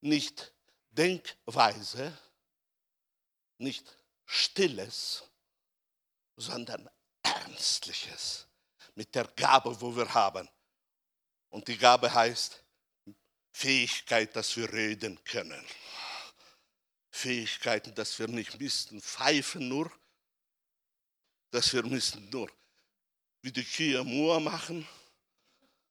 nicht 0.00 0.52
Denkweise, 0.90 2.16
nicht 3.58 3.84
stilles, 4.26 5.24
sondern 6.36 6.88
ernstliches 7.22 8.46
mit 8.94 9.14
der 9.14 9.26
Gabe, 9.36 9.80
wo 9.80 9.94
wir 9.94 10.12
haben. 10.12 10.48
Und 11.50 11.68
die 11.68 11.78
Gabe 11.78 12.12
heißt 12.12 12.62
Fähigkeit, 13.52 14.34
dass 14.36 14.56
wir 14.56 14.72
reden 14.72 15.22
können. 15.24 15.64
Fähigkeiten, 17.10 17.94
dass 17.94 18.18
wir 18.18 18.28
nicht 18.28 18.60
müssten 18.60 19.00
pfeifen 19.00 19.68
nur, 19.68 19.90
dass 21.50 21.72
wir 21.72 21.82
müssen 21.82 22.28
nur 22.30 22.50
wie 23.42 23.52
die 23.52 23.64
Kühe 23.64 24.04
Mur 24.04 24.40
machen, 24.40 24.86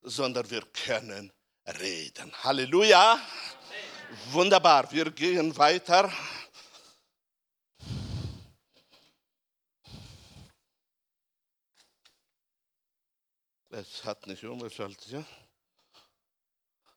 sondern 0.02 0.50
wir 0.50 0.62
können 0.68 1.32
reden. 1.66 2.32
Halleluja. 2.44 3.20
Wunderbar, 4.32 4.90
wir 4.92 5.12
gehen 5.12 5.56
weiter. 5.58 6.12
Es 13.70 14.04
hat 14.04 14.26
nicht 14.26 14.44
umgeschaltet? 14.44 15.08
Ja. 15.08 15.26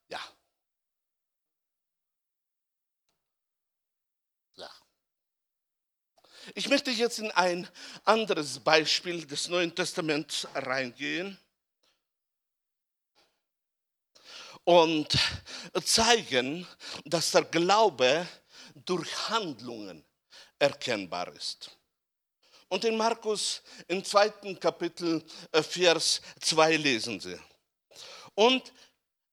Ja. 0.09 0.21
Ich 6.55 6.69
möchte 6.69 6.91
jetzt 6.91 7.19
in 7.19 7.31
ein 7.33 7.69
anderes 8.05 8.59
Beispiel 8.59 9.25
des 9.25 9.49
Neuen 9.49 9.75
Testaments 9.75 10.49
reingehen 10.55 11.39
und 14.65 15.17
zeigen, 15.85 16.67
dass 17.05 17.31
der 17.31 17.45
Glaube 17.45 18.27
durch 18.75 19.29
Handlungen 19.29 20.05
erkennbar 20.59 21.33
ist. 21.35 21.71
Und 22.69 22.85
in 22.85 22.97
Markus 22.97 23.63
im 23.89 24.05
zweiten 24.05 24.59
Kapitel, 24.59 25.25
äh, 25.53 25.63
Vers 25.63 26.21
2 26.41 26.77
lesen 26.77 27.21
Sie. 27.21 27.39
Und 28.35 28.73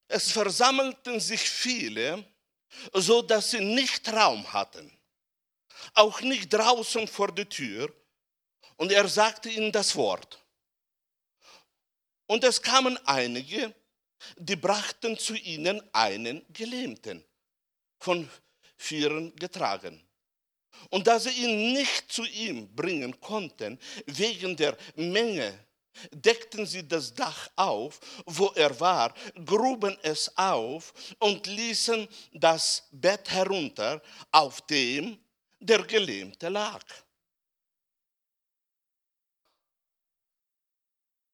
es 0.08 0.32
versammelten 0.32 1.20
sich 1.20 1.42
viele, 1.42 2.26
so 2.94 3.22
dass 3.22 3.52
sie 3.52 3.60
nicht 3.60 4.12
Raum 4.12 4.52
hatten, 4.52 4.97
auch 5.94 6.22
nicht 6.22 6.54
draußen 6.54 7.08
vor 7.08 7.32
der 7.32 7.50
Tür. 7.50 7.94
Und 8.76 8.92
er 8.92 9.08
sagte 9.08 9.50
ihnen 9.50 9.72
das 9.72 9.96
Wort. 9.96 10.44
Und 12.28 12.44
es 12.44 12.62
kamen 12.62 12.98
einige, 13.06 13.74
die 14.38 14.56
brachten 14.56 15.18
zu 15.18 15.36
ihnen 15.36 15.82
einen 15.94 16.46
Gelähmten, 16.52 17.24
von 18.00 18.30
Vieren 18.76 19.36
getragen. 19.36 20.04
Und 20.90 21.08
da 21.08 21.20
sie 21.20 21.32
ihn 21.32 21.74
nicht 21.74 22.12
zu 22.12 22.24
ihm 22.26 22.74
bringen 22.76 23.20
konnten, 23.20 23.80
wegen 24.06 24.56
der 24.56 24.78
Menge, 24.96 25.58
deckten 26.12 26.66
sie 26.66 26.88
das 26.88 27.14
Dach 27.14 27.50
auf, 27.56 28.00
wo 28.26 28.48
er 28.50 28.80
war, 28.80 29.14
gruben 29.46 29.98
es 30.04 30.36
auf 30.38 30.94
und 31.20 31.48
ließen 31.48 32.08
das 32.34 32.88
Bett 32.92 33.30
herunter, 33.32 34.02
auf 34.32 34.62
dem 34.68 35.18
der 35.68 35.84
Gelähmte 35.84 36.50
lag. 36.50 36.84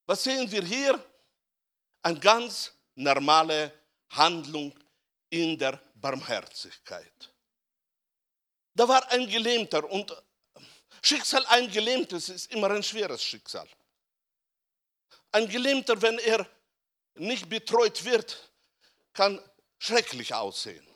Was 0.06 0.24
sehen 0.24 0.52
wir 0.52 0.64
hier? 0.64 1.04
Eine 2.02 2.20
ganz 2.20 2.74
normale 2.96 3.72
Handlung 4.10 4.78
in 5.30 5.58
der 5.58 5.80
Barmherzigkeit. 5.96 7.34
Da 8.76 8.88
war 8.88 9.10
ein 9.12 9.28
Gelähmter 9.28 9.90
und 9.90 10.12
Schicksal 11.02 11.46
ein 11.48 11.70
Gelähmtes 11.70 12.30
ist 12.30 12.52
immer 12.52 12.72
ein 12.72 12.84
schweres 12.84 13.24
Schicksal. 13.24 13.68
Ein 15.32 15.50
Gelähmter, 15.50 16.02
wenn 16.02 16.18
er 16.20 16.48
nicht 17.16 17.50
betreut 17.50 18.04
wird, 18.06 18.52
kann 19.14 19.42
schrecklich 19.80 20.34
aussehen. 20.34 20.88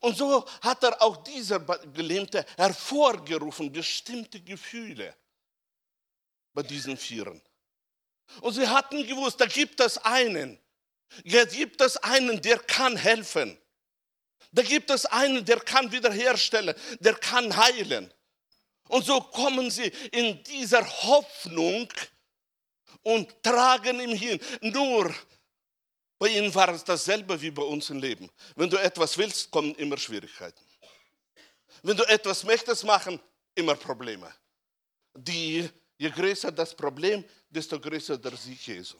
Und 0.00 0.16
so 0.16 0.46
hat 0.60 0.82
er 0.82 1.00
auch 1.02 1.16
dieser 1.18 1.60
Gelähmte 1.60 2.44
hervorgerufen, 2.56 3.72
bestimmte 3.72 4.40
Gefühle 4.40 5.14
bei 6.54 6.62
diesen 6.62 6.96
Vieren. 6.96 7.40
Und 8.40 8.54
sie 8.54 8.66
hatten 8.66 9.06
gewusst, 9.06 9.40
da 9.40 9.46
gibt 9.46 9.80
es 9.80 9.98
einen, 9.98 10.58
da 11.24 11.44
gibt 11.44 11.80
es 11.80 11.96
einen, 11.98 12.40
der 12.40 12.58
kann 12.58 12.96
helfen. 12.96 13.58
Da 14.52 14.62
gibt 14.62 14.90
es 14.90 15.06
einen, 15.06 15.44
der 15.44 15.60
kann 15.60 15.90
wiederherstellen, 15.92 16.74
der 17.00 17.14
kann 17.14 17.56
heilen. 17.56 18.12
Und 18.88 19.04
so 19.06 19.20
kommen 19.20 19.70
sie 19.70 19.90
in 20.12 20.42
dieser 20.44 20.86
Hoffnung 20.86 21.88
und 23.02 23.42
tragen 23.42 24.00
ihm 24.00 24.14
hin. 24.14 24.40
Nur 24.60 25.14
bei 26.22 26.28
ihnen 26.28 26.54
war 26.54 26.68
es 26.68 26.84
dasselbe 26.84 27.42
wie 27.42 27.50
bei 27.50 27.64
uns 27.64 27.90
im 27.90 27.98
Leben. 27.98 28.30
Wenn 28.54 28.70
du 28.70 28.76
etwas 28.76 29.18
willst, 29.18 29.50
kommen 29.50 29.74
immer 29.74 29.98
Schwierigkeiten. 29.98 30.64
Wenn 31.82 31.96
du 31.96 32.04
etwas 32.04 32.44
möchtest 32.44 32.84
machen, 32.84 33.18
immer 33.56 33.74
Probleme. 33.74 34.32
Die, 35.14 35.68
je 35.98 36.10
größer 36.10 36.52
das 36.52 36.76
Problem, 36.76 37.24
desto 37.50 37.80
größer 37.80 38.18
der 38.18 38.36
Sieg 38.36 38.64
Jesu. 38.64 38.96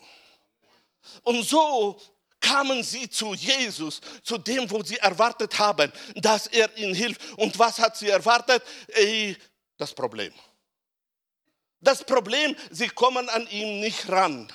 Und 1.22 1.44
so 1.44 2.00
kamen 2.40 2.82
sie 2.82 3.08
zu 3.08 3.34
Jesus, 3.34 4.00
zu 4.24 4.36
dem, 4.36 4.68
wo 4.68 4.82
sie 4.82 4.96
erwartet 4.96 5.56
haben, 5.60 5.92
dass 6.16 6.48
er 6.48 6.76
ihnen 6.76 6.92
hilft. 6.92 7.20
Und 7.36 7.56
was 7.56 7.78
hat 7.78 7.96
sie 7.96 8.08
erwartet? 8.08 8.64
Das 9.76 9.94
Problem. 9.94 10.34
Das 11.78 12.02
Problem, 12.02 12.56
sie 12.72 12.88
kommen 12.88 13.28
an 13.28 13.46
ihm 13.48 13.78
nicht 13.78 14.08
ran. 14.08 14.52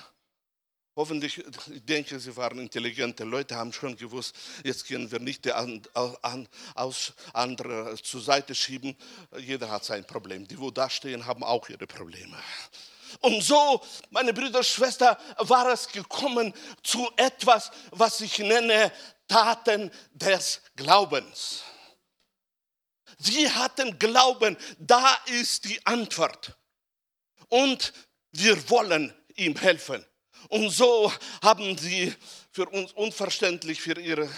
Hoffentlich, 0.98 1.38
ich 1.38 1.84
denke, 1.84 2.18
sie 2.18 2.36
waren 2.36 2.58
intelligente 2.58 3.22
Leute, 3.22 3.54
haben 3.54 3.72
schon 3.72 3.96
gewusst, 3.96 4.34
jetzt 4.64 4.84
können 4.88 5.08
wir 5.12 5.20
nicht 5.20 5.44
die 5.44 5.52
andere 5.52 5.94
zur 8.02 8.20
Seite 8.20 8.52
schieben. 8.52 8.96
Jeder 9.38 9.70
hat 9.70 9.84
sein 9.84 10.04
Problem. 10.04 10.48
Die, 10.48 10.58
wo 10.58 10.72
da 10.72 10.90
stehen, 10.90 11.24
haben 11.24 11.44
auch 11.44 11.68
ihre 11.68 11.86
Probleme. 11.86 12.36
Und 13.20 13.40
so, 13.44 13.80
meine 14.10 14.34
Brüder 14.34 14.58
und 14.58 14.66
Schwestern, 14.66 15.16
war 15.36 15.72
es 15.72 15.86
gekommen 15.86 16.52
zu 16.82 17.08
etwas, 17.16 17.70
was 17.92 18.20
ich 18.20 18.40
nenne 18.40 18.90
Taten 19.28 19.92
des 20.14 20.60
Glaubens. 20.74 21.62
Sie 23.18 23.48
hatten 23.48 23.96
Glauben, 24.00 24.56
da 24.80 25.16
ist 25.26 25.64
die 25.64 25.78
Antwort. 25.86 26.56
Und 27.48 27.92
wir 28.32 28.68
wollen 28.68 29.14
ihm 29.36 29.54
helfen. 29.54 30.04
Und 30.48 30.70
so 30.70 31.12
haben 31.42 31.76
sie 31.76 32.14
für 32.50 32.68
uns 32.70 32.92
unverständlich, 32.92 33.80
für 33.80 34.00
ihre 34.00 34.28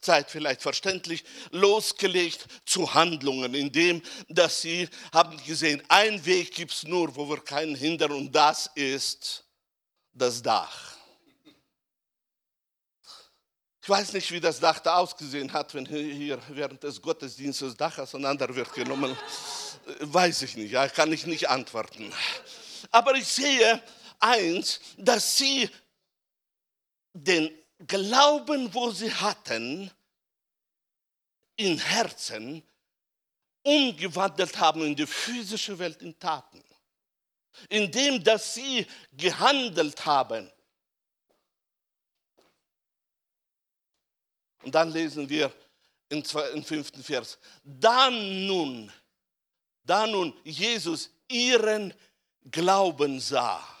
Zeit 0.00 0.30
vielleicht 0.30 0.62
verständlich, 0.62 1.24
losgelegt 1.52 2.44
zu 2.66 2.92
Handlungen, 2.92 3.54
indem 3.54 4.02
dass 4.28 4.60
sie 4.60 4.88
haben 5.12 5.42
gesehen, 5.44 5.82
ein 5.88 6.24
Weg 6.26 6.54
gibt 6.54 6.72
es 6.72 6.82
nur, 6.82 7.14
wo 7.14 7.28
wir 7.28 7.40
keinen 7.40 7.74
hindern, 7.74 8.12
und 8.12 8.32
das 8.32 8.68
ist 8.74 9.44
das 10.12 10.42
Dach. 10.42 10.96
Ich 13.82 13.88
weiß 13.88 14.12
nicht, 14.12 14.30
wie 14.30 14.40
das 14.40 14.60
Dach 14.60 14.78
da 14.80 14.96
ausgesehen 14.96 15.52
hat, 15.52 15.72
wenn 15.74 15.86
hier 15.86 16.38
während 16.48 16.82
des 16.82 17.00
Gottesdienstes 17.00 17.76
Dach 17.76 17.98
auseinander 17.98 18.54
wird 18.54 18.72
genommen. 18.74 19.16
Weiß 20.00 20.42
ich 20.42 20.54
nicht, 20.56 20.72
ja, 20.72 20.86
kann 20.88 21.12
ich 21.12 21.24
nicht 21.24 21.48
antworten. 21.48 22.12
Aber 22.90 23.14
ich 23.14 23.26
sehe 23.26 23.82
eins, 24.20 24.80
dass 24.96 25.36
sie 25.36 25.68
den 27.12 27.50
Glauben, 27.86 28.72
wo 28.74 28.90
sie 28.90 29.12
hatten, 29.12 29.90
in 31.56 31.78
Herzen 31.78 32.62
umgewandelt 33.62 34.58
haben 34.58 34.82
in 34.82 34.96
die 34.96 35.06
physische 35.06 35.78
Welt 35.78 36.00
in 36.00 36.18
Taten. 36.18 36.64
Indem, 37.68 38.22
dass 38.24 38.54
sie 38.54 38.86
gehandelt 39.12 40.06
haben. 40.06 40.50
Und 44.62 44.74
dann 44.74 44.90
lesen 44.90 45.28
wir 45.28 45.52
im 46.08 46.24
fünften 46.24 47.02
Vers, 47.02 47.38
da 47.62 48.10
nun, 48.10 48.90
da 49.84 50.06
nun 50.06 50.34
Jesus 50.44 51.10
ihren 51.28 51.94
Glauben 52.50 53.20
sah 53.20 53.79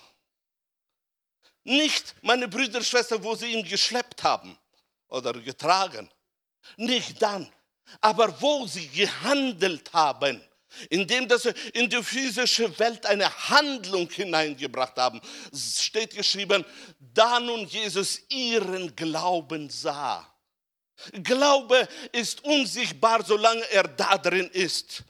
nicht, 1.64 2.14
meine 2.22 2.48
Brüder 2.48 2.78
und 2.78 2.84
Schwestern, 2.84 3.22
wo 3.22 3.34
sie 3.34 3.52
ihn 3.52 3.64
geschleppt 3.64 4.22
haben 4.22 4.58
oder 5.08 5.32
getragen. 5.34 6.10
Nicht 6.76 7.20
dann. 7.20 7.50
Aber 8.00 8.40
wo 8.40 8.66
sie 8.66 8.88
gehandelt 8.88 9.92
haben, 9.92 10.40
indem 10.88 11.28
sie 11.38 11.52
in 11.74 11.90
die 11.90 12.02
physische 12.02 12.78
Welt 12.78 13.04
eine 13.06 13.28
Handlung 13.48 14.08
hineingebracht 14.08 14.96
haben, 14.96 15.20
steht 15.52 16.14
geschrieben, 16.14 16.64
da 16.98 17.40
nun 17.40 17.66
Jesus 17.66 18.20
ihren 18.28 18.94
Glauben 18.94 19.68
sah. 19.68 20.26
Glaube 21.12 21.88
ist 22.12 22.44
unsichtbar, 22.44 23.24
solange 23.24 23.68
er 23.70 23.84
da 23.84 24.18
drin 24.18 24.48
ist. 24.52 25.02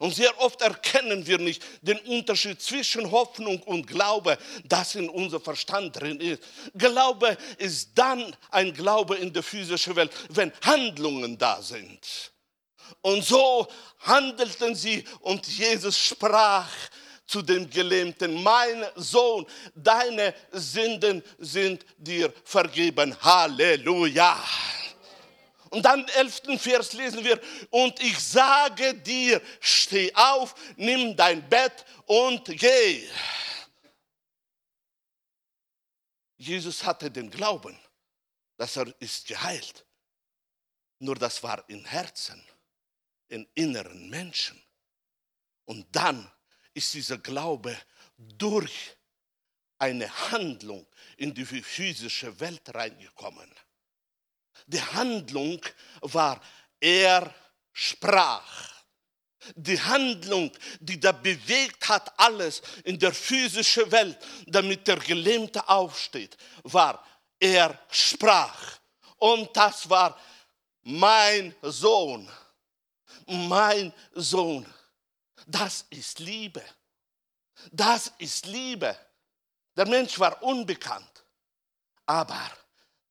Und 0.00 0.14
sehr 0.14 0.40
oft 0.40 0.62
erkennen 0.62 1.26
wir 1.26 1.36
nicht 1.36 1.62
den 1.82 1.98
Unterschied 1.98 2.58
zwischen 2.62 3.10
Hoffnung 3.10 3.62
und 3.64 3.86
Glaube, 3.86 4.38
das 4.64 4.94
in 4.94 5.10
unser 5.10 5.40
Verstand 5.40 6.00
drin 6.00 6.18
ist. 6.20 6.42
Glaube 6.72 7.36
ist 7.58 7.90
dann 7.94 8.34
ein 8.50 8.72
Glaube 8.72 9.16
in 9.16 9.30
der 9.30 9.42
physischen 9.42 9.94
Welt, 9.96 10.10
wenn 10.30 10.52
Handlungen 10.62 11.36
da 11.36 11.60
sind. 11.60 12.32
Und 13.02 13.22
so 13.26 13.68
handelten 13.98 14.74
sie 14.74 15.04
und 15.20 15.46
Jesus 15.46 15.98
sprach 15.98 16.70
zu 17.26 17.42
dem 17.42 17.68
Gelähmten, 17.68 18.42
mein 18.42 18.86
Sohn, 18.96 19.44
deine 19.74 20.34
Sünden 20.50 21.22
sind 21.36 21.84
dir 21.98 22.32
vergeben. 22.44 23.14
Halleluja. 23.20 24.42
Und 25.70 25.84
dann 25.84 26.06
elften 26.08 26.58
Vers 26.58 26.92
lesen 26.92 27.24
wir, 27.24 27.40
und 27.70 27.98
ich 28.00 28.18
sage 28.18 28.94
dir, 28.94 29.40
steh 29.60 30.12
auf, 30.14 30.54
nimm 30.76 31.16
dein 31.16 31.48
Bett 31.48 31.84
und 32.06 32.44
geh. 32.44 33.08
Jesus 36.36 36.82
hatte 36.84 37.10
den 37.10 37.30
Glauben, 37.30 37.78
dass 38.56 38.76
er 38.76 38.92
ist 39.00 39.28
geheilt. 39.28 39.86
Nur 40.98 41.14
das 41.14 41.42
war 41.42 41.66
im 41.68 41.84
Herzen, 41.84 42.42
im 43.28 43.46
inneren 43.54 44.10
Menschen. 44.10 44.60
Und 45.66 45.86
dann 45.94 46.30
ist 46.74 46.92
dieser 46.94 47.18
Glaube 47.18 47.76
durch 48.16 48.96
eine 49.78 50.10
Handlung 50.30 50.86
in 51.16 51.32
die 51.32 51.44
physische 51.44 52.38
Welt 52.40 52.74
reingekommen. 52.74 53.50
Die 54.66 54.82
Handlung 54.82 55.60
war, 56.00 56.40
er 56.78 57.32
sprach. 57.72 58.70
Die 59.54 59.80
Handlung, 59.80 60.52
die 60.80 61.00
da 61.00 61.12
bewegt 61.12 61.88
hat 61.88 62.18
alles 62.18 62.60
in 62.84 62.98
der 62.98 63.12
physischen 63.12 63.90
Welt, 63.90 64.18
damit 64.46 64.86
der 64.86 64.98
Gelähmte 64.98 65.66
aufsteht, 65.66 66.36
war, 66.62 67.04
er 67.38 67.78
sprach. 67.90 68.78
Und 69.16 69.54
das 69.56 69.88
war 69.88 70.18
mein 70.82 71.54
Sohn, 71.62 72.30
mein 73.26 73.92
Sohn. 74.12 74.66
Das 75.46 75.86
ist 75.90 76.18
Liebe. 76.18 76.62
Das 77.72 78.12
ist 78.18 78.46
Liebe. 78.46 78.96
Der 79.76 79.86
Mensch 79.86 80.18
war 80.18 80.42
unbekannt, 80.42 81.24
aber 82.06 82.50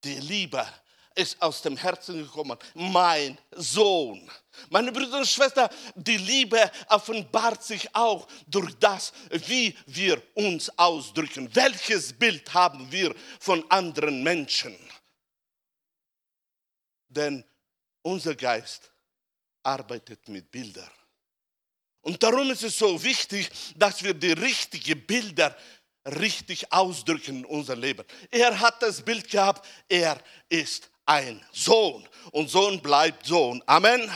die 0.03 0.19
Liebe 0.19 0.65
ist 1.19 1.41
aus 1.41 1.61
dem 1.61 1.75
Herzen 1.75 2.23
gekommen. 2.23 2.57
Mein 2.73 3.37
Sohn. 3.51 4.29
Meine 4.69 4.91
Brüder 4.91 5.19
und 5.19 5.27
Schwestern, 5.27 5.69
die 5.95 6.17
Liebe 6.17 6.71
offenbart 6.87 7.63
sich 7.63 7.93
auch 7.93 8.27
durch 8.47 8.73
das, 8.79 9.13
wie 9.47 9.75
wir 9.85 10.21
uns 10.33 10.69
ausdrücken. 10.77 11.53
Welches 11.53 12.13
Bild 12.13 12.53
haben 12.53 12.91
wir 12.91 13.13
von 13.39 13.69
anderen 13.69 14.23
Menschen? 14.23 14.77
Denn 17.09 17.43
unser 18.01 18.35
Geist 18.35 18.91
arbeitet 19.63 20.27
mit 20.29 20.49
Bildern. 20.49 20.89
Und 22.01 22.23
darum 22.23 22.49
ist 22.49 22.63
es 22.63 22.77
so 22.77 23.01
wichtig, 23.03 23.49
dass 23.75 24.03
wir 24.03 24.13
die 24.13 24.31
richtigen 24.31 25.05
Bilder 25.05 25.55
richtig 26.05 26.71
ausdrücken 26.71 27.39
in 27.39 27.45
unserem 27.45 27.81
Leben. 27.81 28.05
Er 28.31 28.57
hat 28.57 28.81
das 28.81 29.01
Bild 29.01 29.29
gehabt, 29.29 29.67
er 29.87 30.21
ist 30.47 30.89
ein 31.09 31.43
Sohn 31.51 32.07
und 32.31 32.49
Sohn 32.49 32.79
bleibt 32.79 33.25
Sohn. 33.25 33.63
Amen. 33.65 34.09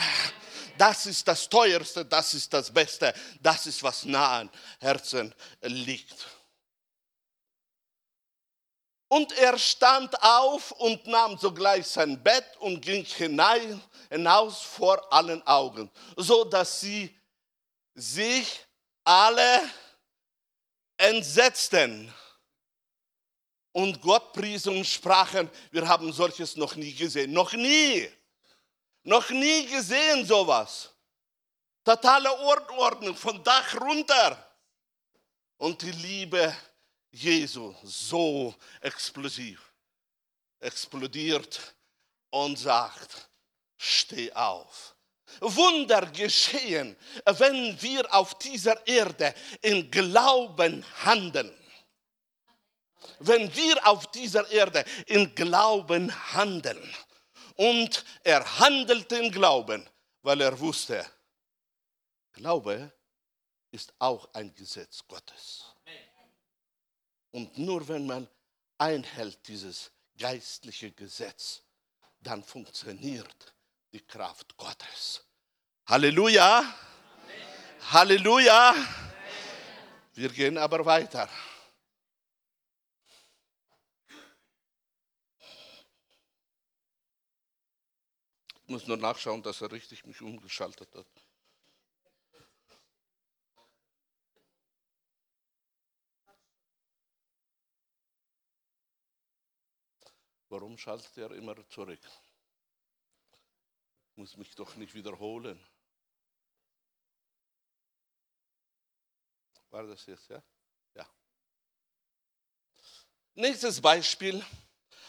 Das 0.78 1.06
ist 1.06 1.26
das 1.26 1.48
Teuerste, 1.48 2.04
das 2.04 2.34
ist 2.34 2.52
das 2.52 2.72
Beste, 2.72 3.12
das 3.40 3.66
ist, 3.66 3.82
was 3.82 4.04
nah 4.04 4.40
am 4.40 4.50
Herzen 4.80 5.34
liegt. 5.62 6.26
Und 9.08 9.32
er 9.38 9.58
stand 9.58 10.20
auf 10.22 10.70
und 10.72 11.06
nahm 11.06 11.36
sogleich 11.36 11.86
sein 11.86 12.20
Bett 12.22 12.56
und 12.58 12.80
ging 12.80 13.04
hinein, 13.04 13.80
hinaus 14.08 14.62
vor 14.62 15.12
allen 15.12 15.44
Augen, 15.46 15.90
so 16.16 16.44
dass 16.44 16.80
sie 16.80 17.16
sich 17.94 18.60
alle 19.04 19.60
entsetzten 20.96 22.12
und 23.74 24.00
Gott 24.00 24.32
priesen 24.32 24.76
und 24.76 24.86
sprachen, 24.86 25.50
wir 25.72 25.86
haben 25.86 26.12
solches 26.12 26.56
noch 26.56 26.76
nie 26.76 26.94
gesehen. 26.94 27.32
Noch 27.32 27.52
nie. 27.54 28.08
Noch 29.02 29.28
nie 29.30 29.66
gesehen 29.66 30.24
sowas. 30.24 30.90
Totale 31.84 32.32
Ordnung 32.38 33.16
von 33.16 33.42
Dach 33.42 33.74
runter. 33.80 34.38
Und 35.56 35.82
die 35.82 35.90
Liebe 35.90 36.56
Jesu 37.10 37.74
so 37.82 38.54
explosiv 38.80 39.60
explodiert 40.60 41.74
und 42.30 42.56
sagt, 42.56 43.28
steh 43.76 44.32
auf. 44.32 44.94
Wunder 45.40 46.06
geschehen, 46.06 46.96
wenn 47.24 47.76
wir 47.82 48.14
auf 48.14 48.38
dieser 48.38 48.86
Erde 48.86 49.34
in 49.62 49.90
Glauben 49.90 50.84
handeln 51.04 51.52
wenn 53.18 53.54
wir 53.54 53.86
auf 53.86 54.10
dieser 54.10 54.50
Erde 54.50 54.84
in 55.06 55.34
Glauben 55.34 56.12
handeln. 56.34 56.94
Und 57.56 58.04
er 58.24 58.58
handelte 58.58 59.16
in 59.16 59.30
Glauben, 59.30 59.88
weil 60.22 60.40
er 60.40 60.58
wusste, 60.58 61.04
Glaube 62.32 62.92
ist 63.70 63.92
auch 63.98 64.28
ein 64.34 64.54
Gesetz 64.54 65.06
Gottes. 65.06 65.64
Und 67.30 67.58
nur 67.58 67.86
wenn 67.88 68.06
man 68.06 68.28
einhält 68.78 69.46
dieses 69.48 69.90
geistliche 70.16 70.92
Gesetz, 70.92 71.62
dann 72.20 72.42
funktioniert 72.42 73.54
die 73.92 74.00
Kraft 74.00 74.56
Gottes. 74.56 75.24
Halleluja! 75.86 76.64
Halleluja! 77.90 78.74
Wir 80.14 80.28
gehen 80.28 80.56
aber 80.58 80.86
weiter. 80.86 81.28
Ich 88.63 88.63
muss 88.74 88.88
nur 88.88 88.96
nachschauen, 88.96 89.40
dass 89.40 89.60
er 89.60 89.70
richtig 89.70 90.04
mich 90.04 90.20
umgeschaltet 90.20 90.92
hat. 90.96 91.06
Warum 100.48 100.76
schaltet 100.76 101.16
er 101.18 101.30
immer 101.30 101.54
zurück? 101.68 102.00
Ich 104.10 104.16
muss 104.16 104.36
mich 104.36 104.52
doch 104.56 104.74
nicht 104.74 104.92
wiederholen. 104.92 105.64
War 109.70 109.84
das 109.84 110.04
jetzt, 110.06 110.28
ja? 110.30 110.42
Ja. 110.94 111.08
Nächstes 113.34 113.80
Beispiel, 113.80 114.44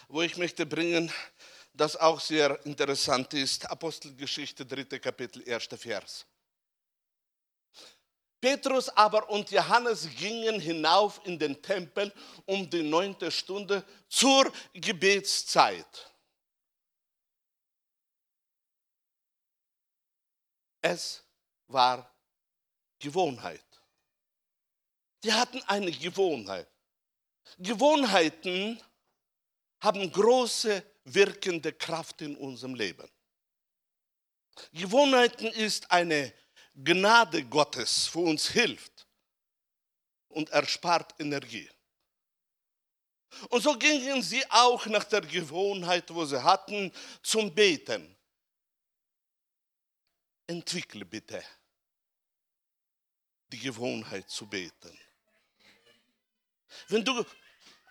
wo 0.07 0.21
ich 0.21 0.37
möchte 0.37 0.67
bringen, 0.67 1.11
das 1.75 1.95
auch 1.95 2.19
sehr 2.19 2.63
interessant 2.65 3.33
ist. 3.33 3.69
Apostelgeschichte, 3.69 4.65
dritte 4.65 4.99
Kapitel, 4.99 5.47
erster 5.47 5.77
Vers. 5.77 6.25
Petrus 8.39 8.89
aber 8.89 9.27
und 9.29 9.49
Johannes 9.49 10.07
gingen 10.15 10.59
hinauf 10.59 11.19
in 11.25 11.39
den 11.39 11.61
Tempel 11.61 12.13
um 12.45 12.69
die 12.69 12.83
neunte 12.83 13.31
Stunde 13.31 13.83
zur 14.07 14.51
Gebetszeit. 14.73 16.11
Es 20.81 21.23
war 21.67 22.07
Gewohnheit. 22.99 23.65
Die 25.23 25.33
hatten 25.33 25.61
eine 25.63 25.91
Gewohnheit. 25.91 26.67
Gewohnheiten 27.57 28.79
haben 29.79 30.11
große 30.11 30.83
wirkende 31.05 31.71
Kraft 31.73 32.21
in 32.21 32.35
unserem 32.35 32.75
Leben. 32.75 33.09
Gewohnheiten 34.73 35.47
ist 35.47 35.89
eine 35.91 36.33
Gnade 36.75 37.43
Gottes, 37.45 38.07
für 38.07 38.19
uns 38.19 38.49
hilft 38.49 39.07
und 40.27 40.49
erspart 40.49 41.13
Energie. 41.19 41.69
Und 43.49 43.61
so 43.61 43.77
gingen 43.77 44.21
sie 44.21 44.43
auch 44.49 44.85
nach 44.87 45.03
der 45.03 45.21
Gewohnheit, 45.21 46.13
wo 46.13 46.25
sie 46.25 46.41
hatten, 46.41 46.91
zum 47.21 47.53
Beten. 47.53 48.15
Entwickle 50.47 51.05
bitte 51.05 51.43
die 53.47 53.59
Gewohnheit 53.59 54.29
zu 54.29 54.47
beten. 54.47 54.97
Wenn 56.87 57.03
du 57.03 57.25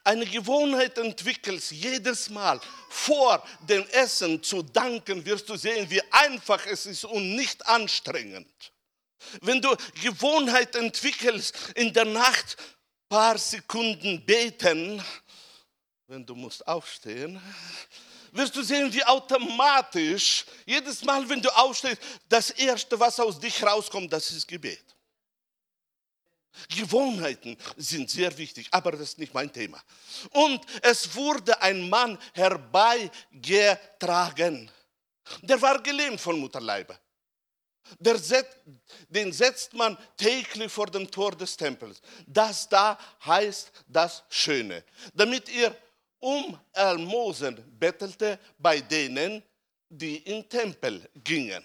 eine 0.05 0.27
Gewohnheit 0.27 0.99
entwickelst, 0.99 1.73
jedes 1.73 2.29
Mal 2.29 2.61
vor 2.91 3.43
dem 3.67 3.87
Essen 3.89 4.43
zu 4.43 4.63
danken, 4.63 5.25
wirst 5.25 5.49
du 5.49 5.57
sehen, 5.57 5.89
wie 5.91 6.03
einfach 6.13 6.65
es 6.67 6.85
ist 6.87 7.05
und 7.07 7.35
nicht 7.35 7.67
anstrengend. 7.67 8.47
Wenn 9.41 9.61
du 9.61 9.75
Gewohnheit 10.03 10.77
entwickelst, 10.77 11.57
in 11.75 11.93
der 11.93 12.05
Nacht 12.05 12.57
paar 13.09 13.39
Sekunden 13.39 14.25
beten, 14.25 15.03
wenn 16.07 16.27
du 16.27 16.35
musst 16.35 16.67
aufstehen, 16.69 17.41
wirst 18.33 18.55
du 18.55 18.63
sehen, 18.63 18.93
wie 18.93 19.05
automatisch 19.05 20.45
jedes 20.67 21.03
Mal, 21.03 21.27
wenn 21.29 21.41
du 21.41 21.49
aufstehst, 21.57 22.03
das 22.29 22.51
Erste, 22.51 22.99
was 23.01 23.19
aus 23.19 23.39
dich 23.41 23.63
rauskommt, 23.63 24.13
das 24.13 24.31
ist 24.31 24.47
Gebet. 24.47 24.94
Gewohnheiten 26.69 27.57
sind 27.77 28.11
sehr 28.11 28.37
wichtig, 28.39 28.69
aber 28.71 28.93
das 28.93 29.01
ist 29.01 29.19
nicht 29.19 29.35
mein 29.35 29.53
Thema. 29.53 29.83
Und 30.31 30.61
es 30.83 31.13
wurde 31.15 31.61
ein 31.61 31.89
Mann 31.89 32.17
herbeigetragen. 32.33 34.71
Der 35.43 35.61
war 35.61 35.83
gelähmt 35.83 36.21
von 36.21 36.39
Mutterleibe. 36.39 36.97
Der 37.99 38.19
set, 38.19 38.47
den 39.09 39.33
setzt 39.33 39.75
man 39.75 39.99
täglich 40.17 40.73
vor 40.73 40.87
dem 40.87 41.11
Tor 41.11 41.33
des 41.33 41.57
Tempels. 41.57 42.01
Das 42.27 42.69
da 42.69 42.99
heißt 43.25 43.73
das 43.87 44.23
Schöne. 44.29 44.85
Damit 45.13 45.49
er 45.51 45.77
um 46.19 46.59
Almosen 46.73 47.63
bettelte 47.79 48.39
bei 48.59 48.81
denen, 48.81 49.43
die 49.89 50.17
in 50.17 50.49
Tempel 50.49 51.09
gingen. 51.23 51.63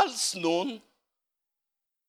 Als 0.00 0.34
nun, 0.34 0.80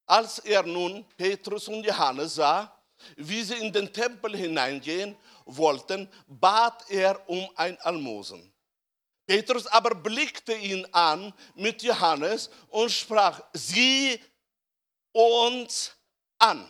als 0.06 0.40
er 0.40 0.62
nun 0.64 1.06
Petrus 1.18 1.68
und 1.68 1.84
Johannes 1.84 2.36
sah, 2.36 2.72
wie 3.16 3.42
sie 3.42 3.56
in 3.56 3.74
den 3.74 3.92
Tempel 3.92 4.36
hineingehen 4.38 5.18
wollten, 5.46 6.08
bat 6.28 6.86
er 6.90 7.28
um 7.28 7.50
ein 7.56 7.80
Almosen. 7.80 8.54
Petrus 9.26 9.66
aber 9.68 9.96
blickte 9.96 10.54
ihn 10.54 10.86
an 10.92 11.34
mit 11.56 11.82
Johannes 11.82 12.52
und 12.68 12.92
sprach, 12.92 13.42
sieh 13.54 14.20
uns 15.12 15.92
an. 16.38 16.70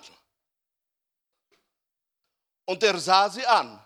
Und 2.66 2.82
er 2.84 2.98
sah 2.98 3.30
sie 3.30 3.46
an 3.46 3.84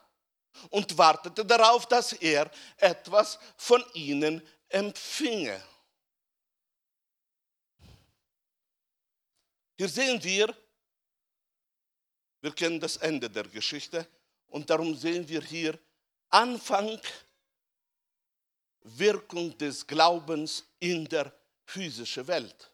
und 0.69 0.95
wartete 0.95 1.43
darauf, 1.43 1.87
dass 1.87 2.13
er 2.13 2.51
etwas 2.77 3.39
von 3.57 3.83
ihnen 3.93 4.47
empfinge. 4.69 5.72
Hier 9.77 9.89
sehen 9.89 10.23
wir, 10.23 10.55
wir 12.41 12.53
kennen 12.53 12.79
das 12.79 12.97
Ende 12.97 13.29
der 13.29 13.47
Geschichte 13.47 14.07
und 14.47 14.69
darum 14.69 14.95
sehen 14.95 15.27
wir 15.27 15.41
hier 15.41 15.79
Anfang 16.29 16.99
Wirkung 18.81 19.57
des 19.57 19.85
Glaubens 19.87 20.65
in 20.79 21.05
der 21.05 21.33
physischen 21.65 22.27
Welt. 22.27 22.71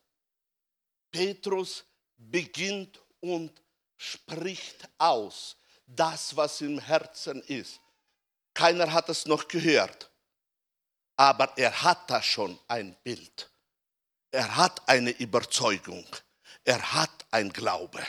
Petrus 1.11 1.85
beginnt 2.17 2.99
und 3.21 3.61
spricht 3.95 4.89
aus 4.97 5.55
das, 5.85 6.35
was 6.35 6.61
im 6.61 6.79
Herzen 6.79 7.41
ist. 7.43 7.79
Keiner 8.53 8.91
hat 8.91 9.09
es 9.09 9.25
noch 9.25 9.47
gehört, 9.47 10.11
aber 11.15 11.57
er 11.57 11.81
hat 11.81 12.09
da 12.09 12.21
schon 12.21 12.59
ein 12.67 12.95
Bild. 13.03 13.49
Er 14.31 14.55
hat 14.55 14.87
eine 14.87 15.11
Überzeugung 15.11 16.05
er 16.63 16.93
hat 16.93 17.25
ein 17.31 17.51
Glaube. 17.51 18.05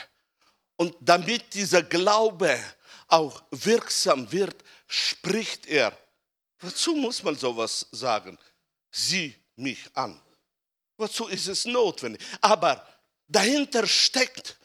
Und 0.75 0.95
damit 0.99 1.53
dieser 1.53 1.83
Glaube 1.83 2.59
auch 3.07 3.43
wirksam 3.51 4.31
wird, 4.31 4.63
spricht 4.87 5.67
er. 5.67 5.95
Wozu 6.59 6.95
muss 6.95 7.23
man 7.23 7.35
sowas 7.35 7.87
sagen? 7.91 8.37
Sieh 8.91 9.35
mich 9.55 9.89
an. 9.93 10.21
Wozu 10.97 11.27
ist 11.27 11.47
es 11.47 11.65
notwendig? 11.65 12.21
Aber 12.41 12.85
dahinter 13.27 13.87
steckt 13.87 14.57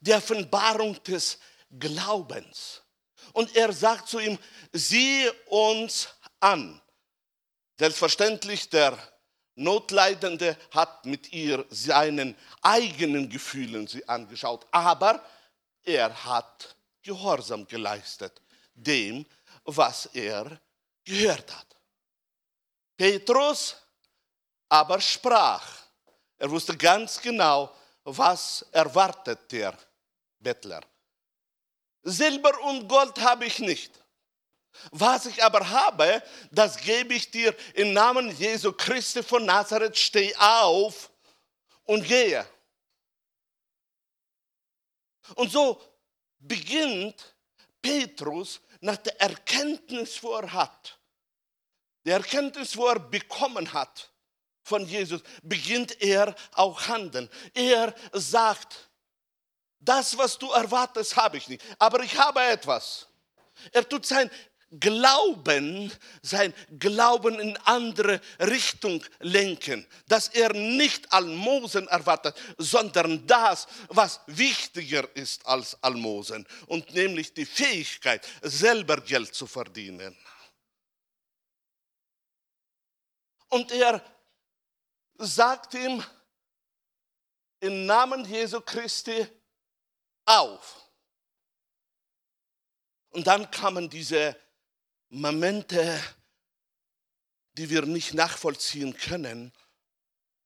die 0.00 0.12
Offenbarung 0.12 1.02
des 1.04 1.38
Glaubens. 1.70 2.82
Und 3.32 3.54
er 3.56 3.72
sagt 3.72 4.08
zu 4.08 4.18
ihm, 4.18 4.38
sieh 4.72 5.30
uns 5.46 6.08
an. 6.40 6.80
Selbstverständlich, 7.78 8.68
der 8.70 8.96
Notleidende 9.56 10.56
hat 10.70 11.06
mit 11.06 11.32
ihr 11.32 11.64
seinen 11.70 12.36
eigenen 12.60 13.28
Gefühlen 13.28 13.86
sie 13.86 14.06
angeschaut, 14.08 14.66
aber 14.70 15.24
er 15.82 16.24
hat 16.24 16.74
Gehorsam 17.02 17.66
geleistet 17.66 18.40
dem, 18.74 19.24
was 19.64 20.06
er 20.06 20.60
gehört 21.04 21.54
hat. 21.54 21.76
Petrus 22.96 23.76
aber 24.68 25.00
sprach, 25.00 25.66
er 26.36 26.50
wusste 26.50 26.76
ganz 26.76 27.20
genau, 27.20 27.72
was 28.02 28.66
erwartet 28.72 29.52
der 29.52 29.76
Bettler. 30.38 30.80
Silber 32.02 32.60
und 32.62 32.88
Gold 32.88 33.18
habe 33.20 33.46
ich 33.46 33.60
nicht 33.60 34.03
was 34.90 35.26
ich 35.26 35.42
aber 35.42 35.68
habe, 35.68 36.22
das 36.50 36.76
gebe 36.76 37.14
ich 37.14 37.30
dir 37.30 37.54
im 37.74 37.92
Namen 37.92 38.36
Jesu 38.36 38.72
Christi 38.72 39.22
von 39.22 39.44
Nazareth. 39.44 39.96
Steh 39.96 40.34
auf 40.36 41.10
und 41.84 42.06
gehe. 42.06 42.46
Und 45.36 45.50
so 45.50 45.80
beginnt 46.38 47.34
Petrus 47.80 48.60
nach 48.80 48.96
der 48.98 49.18
Erkenntnis, 49.20 50.22
wo 50.22 50.34
er 50.34 50.52
hat, 50.52 50.98
der 52.04 52.16
Erkenntnis, 52.16 52.76
wo 52.76 52.86
er 52.88 52.98
bekommen 52.98 53.72
hat 53.72 54.10
von 54.62 54.86
Jesus, 54.86 55.22
beginnt 55.42 56.00
er 56.02 56.34
auch 56.52 56.88
handeln. 56.88 57.30
Er 57.54 57.94
sagt, 58.12 58.90
das, 59.80 60.16
was 60.16 60.38
du 60.38 60.50
erwartest, 60.50 61.16
habe 61.16 61.36
ich 61.36 61.48
nicht, 61.48 61.62
aber 61.78 62.00
ich 62.00 62.18
habe 62.18 62.42
etwas. 62.42 63.06
Er 63.72 63.88
tut 63.88 64.04
sein 64.04 64.30
Glauben, 64.80 65.92
sein 66.22 66.54
Glauben 66.78 67.38
in 67.38 67.56
andere 67.58 68.20
Richtung 68.40 69.04
lenken, 69.20 69.86
dass 70.08 70.28
er 70.28 70.52
nicht 70.52 71.12
Almosen 71.12 71.88
erwartet, 71.88 72.36
sondern 72.58 73.26
das, 73.26 73.66
was 73.88 74.20
wichtiger 74.26 75.08
ist 75.16 75.46
als 75.46 75.82
Almosen, 75.82 76.46
und 76.66 76.94
nämlich 76.94 77.34
die 77.34 77.46
Fähigkeit, 77.46 78.26
selber 78.42 79.00
Geld 79.00 79.34
zu 79.34 79.46
verdienen. 79.46 80.16
Und 83.48 83.70
er 83.70 84.02
sagt 85.18 85.74
ihm 85.74 86.02
im 87.60 87.86
Namen 87.86 88.24
Jesu 88.24 88.60
Christi 88.60 89.26
auf. 90.24 90.90
Und 93.10 93.26
dann 93.26 93.50
kamen 93.50 93.88
diese 93.88 94.36
Momente, 95.14 96.02
die 97.52 97.70
wir 97.70 97.82
nicht 97.86 98.14
nachvollziehen 98.14 98.96
können. 98.96 99.52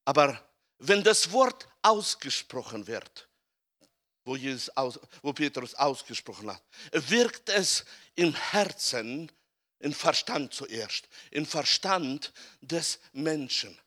Aber 0.04 0.42
wenn 0.78 1.02
das 1.02 1.32
Wort 1.32 1.66
ausgesprochen 1.80 2.86
wird, 2.86 3.28
wo, 4.24 4.36
Jesus 4.36 4.68
aus, 4.76 5.00
wo 5.22 5.32
Petrus 5.32 5.74
ausgesprochen 5.74 6.50
hat, 6.52 6.62
wirkt 6.92 7.48
es 7.48 7.86
im 8.14 8.34
Herzen, 8.34 9.32
im 9.78 9.94
Verstand 9.94 10.52
zuerst, 10.52 11.08
im 11.30 11.46
Verstand 11.46 12.32
des 12.60 13.00
Menschen. 13.12 13.78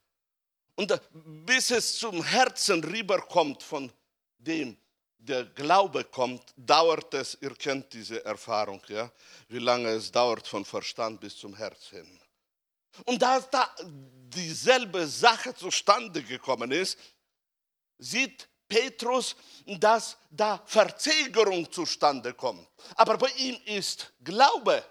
Und 0.76 1.00
bis 1.46 1.70
es 1.70 2.00
zum 2.00 2.24
Herzen 2.24 2.84
rüberkommt 2.84 3.62
von 3.62 3.92
dem, 4.40 4.78
der 5.22 5.46
Glaube 5.46 6.04
kommt, 6.06 6.42
dauert 6.56 7.14
es, 7.14 7.38
ihr 7.42 7.56
kennt 7.56 7.94
diese 7.94 8.24
Erfahrung, 8.26 8.82
ja, 8.88 9.12
wie 9.50 9.60
lange 9.60 9.90
es 9.90 10.12
dauert 10.12 10.48
von 10.48 10.66
Verstand 10.66 11.20
bis 11.20 11.38
zum 11.38 11.56
Herz 11.56 11.88
hin. 11.90 12.20
Und 13.06 13.22
da 13.22 13.40
dieselbe 13.84 15.08
Sache 15.08 15.56
zustande 15.56 16.24
gekommen 16.24 16.72
ist, 16.72 16.98
sieht 17.98 18.50
Petrus, 18.68 19.36
dass 19.66 20.18
da 20.30 20.62
Verzögerung 20.66 21.72
zustande 21.72 22.34
kommt. 22.34 22.68
Aber 22.96 23.18
bei 23.18 23.30
ihm 23.38 23.58
ist 23.66 24.12
Glaube, 24.24 24.84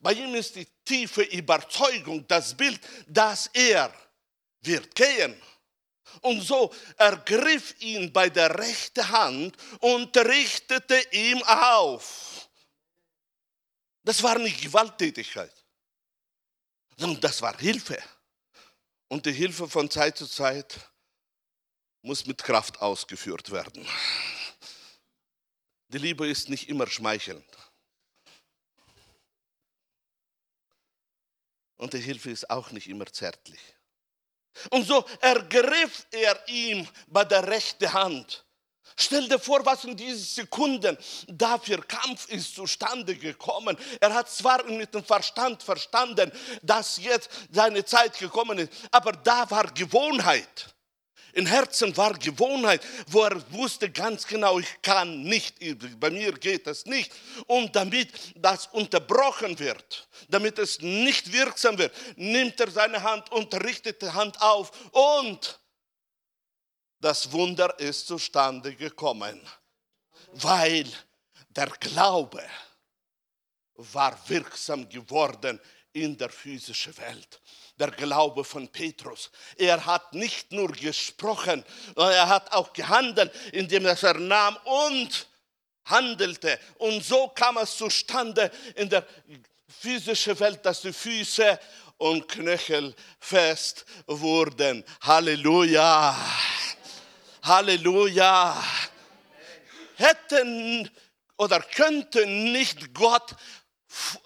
bei 0.00 0.12
ihm 0.12 0.34
ist 0.34 0.54
die 0.54 0.66
tiefe 0.84 1.22
Überzeugung, 1.22 2.26
das 2.28 2.54
Bild, 2.54 2.80
dass 3.06 3.50
er 3.52 3.92
wird 4.60 4.94
gehen. 4.94 5.40
Und 6.20 6.40
so 6.40 6.72
ergriff 6.96 7.74
ihn 7.80 8.12
bei 8.12 8.30
der 8.30 8.58
rechten 8.58 9.08
Hand 9.08 9.56
und 9.80 10.16
richtete 10.16 11.00
ihm 11.12 11.42
auf. 11.44 12.48
Das 14.02 14.22
war 14.22 14.38
nicht 14.38 14.60
Gewalttätigkeit, 14.60 15.52
sondern 16.96 17.20
das 17.20 17.40
war 17.40 17.56
Hilfe. 17.58 18.02
Und 19.08 19.26
die 19.26 19.32
Hilfe 19.32 19.68
von 19.68 19.90
Zeit 19.90 20.18
zu 20.18 20.26
Zeit 20.26 20.78
muss 22.02 22.26
mit 22.26 22.42
Kraft 22.42 22.80
ausgeführt 22.80 23.50
werden. 23.50 23.86
Die 25.88 25.98
Liebe 25.98 26.28
ist 26.28 26.48
nicht 26.48 26.68
immer 26.68 26.86
schmeichelnd. 26.86 27.46
Und 31.76 31.92
die 31.92 31.98
Hilfe 31.98 32.30
ist 32.30 32.50
auch 32.50 32.70
nicht 32.70 32.88
immer 32.88 33.06
zärtlich. 33.06 33.60
Und 34.70 34.86
so 34.86 35.04
ergriff 35.20 36.06
er 36.10 36.36
ihm 36.48 36.86
bei 37.06 37.24
der 37.24 37.46
rechten 37.46 37.92
Hand. 37.92 38.44
Stell 38.96 39.28
dir 39.28 39.40
vor, 39.40 39.66
was 39.66 39.84
in 39.84 39.96
diesen 39.96 40.24
Sekunden 40.24 40.96
dafür 41.26 41.82
Kampf 41.82 42.28
ist 42.28 42.54
zustande 42.54 43.16
gekommen. 43.16 43.76
Er 44.00 44.14
hat 44.14 44.30
zwar 44.30 44.62
mit 44.64 44.94
dem 44.94 45.04
Verstand 45.04 45.62
verstanden, 45.62 46.30
dass 46.62 46.98
jetzt 46.98 47.28
seine 47.50 47.84
Zeit 47.84 48.16
gekommen 48.18 48.58
ist, 48.58 48.72
aber 48.92 49.12
da 49.12 49.50
war 49.50 49.66
Gewohnheit. 49.72 50.73
Im 51.34 51.46
Herzen 51.46 51.96
war 51.96 52.14
Gewohnheit, 52.14 52.80
wo 53.08 53.22
er 53.24 53.52
wusste 53.52 53.90
ganz 53.90 54.24
genau, 54.24 54.60
ich 54.60 54.82
kann 54.82 55.22
nicht, 55.22 55.56
bei 55.98 56.10
mir 56.10 56.32
geht 56.32 56.66
es 56.68 56.86
nicht. 56.86 57.12
Und 57.46 57.74
damit 57.74 58.08
das 58.36 58.68
unterbrochen 58.68 59.58
wird, 59.58 60.08
damit 60.28 60.60
es 60.60 60.80
nicht 60.80 61.32
wirksam 61.32 61.76
wird, 61.76 61.92
nimmt 62.16 62.60
er 62.60 62.70
seine 62.70 63.02
Hand 63.02 63.32
und 63.32 63.52
richtet 63.64 64.00
die 64.00 64.10
Hand 64.10 64.40
auf 64.40 64.70
und 64.92 65.58
das 67.00 67.30
Wunder 67.32 67.78
ist 67.80 68.06
zustande 68.06 68.74
gekommen, 68.74 69.40
weil 70.32 70.86
der 71.50 71.66
Glaube 71.66 72.42
war 73.74 74.16
wirksam 74.28 74.88
geworden 74.88 75.60
in 75.94 76.16
der 76.18 76.28
physischen 76.28 76.96
Welt 76.98 77.40
der 77.76 77.90
Glaube 77.90 78.44
von 78.44 78.68
Petrus. 78.68 79.30
Er 79.56 79.84
hat 79.84 80.12
nicht 80.14 80.52
nur 80.52 80.70
gesprochen, 80.70 81.64
sondern 81.94 82.12
er 82.12 82.28
hat 82.28 82.52
auch 82.52 82.72
gehandelt, 82.72 83.32
indem 83.52 83.86
er 83.86 83.96
vernahm 83.96 84.56
und 84.64 85.26
handelte. 85.86 86.58
Und 86.78 87.04
so 87.04 87.28
kam 87.28 87.56
es 87.58 87.76
zustande 87.76 88.50
in 88.76 88.88
der 88.88 89.06
physischen 89.68 90.38
Welt, 90.38 90.64
dass 90.64 90.82
die 90.82 90.92
Füße 90.92 91.58
und 91.98 92.28
Knöchel 92.28 92.94
fest 93.18 93.84
wurden. 94.06 94.84
Halleluja. 95.00 96.16
Halleluja. 97.42 98.62
Hätten 99.96 100.90
oder 101.36 101.60
könnten 101.60 102.52
nicht 102.52 102.94
Gott, 102.94 103.34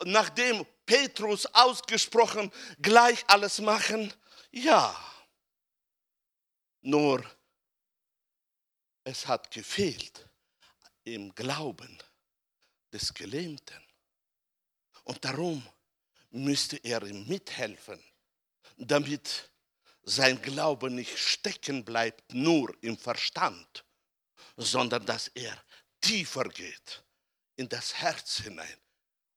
nachdem 0.04 0.66
Petrus 0.88 1.44
ausgesprochen 1.44 2.50
gleich 2.80 3.22
alles 3.28 3.58
machen? 3.60 4.12
Ja. 4.50 4.96
Nur 6.80 7.22
es 9.04 9.26
hat 9.26 9.50
gefehlt 9.50 10.26
im 11.04 11.34
Glauben 11.34 11.98
des 12.90 13.12
Gelähmten. 13.12 13.82
Und 15.04 15.22
darum 15.22 15.62
müsste 16.30 16.78
er 16.78 17.02
ihm 17.02 17.28
mithelfen, 17.28 18.02
damit 18.78 19.50
sein 20.04 20.40
Glaube 20.40 20.90
nicht 20.90 21.18
stecken 21.18 21.84
bleibt 21.84 22.32
nur 22.32 22.74
im 22.82 22.96
Verstand, 22.96 23.84
sondern 24.56 25.04
dass 25.04 25.28
er 25.28 25.62
tiefer 26.00 26.44
geht 26.44 27.04
in 27.56 27.68
das 27.68 27.94
Herz 27.94 28.38
hinein 28.38 28.80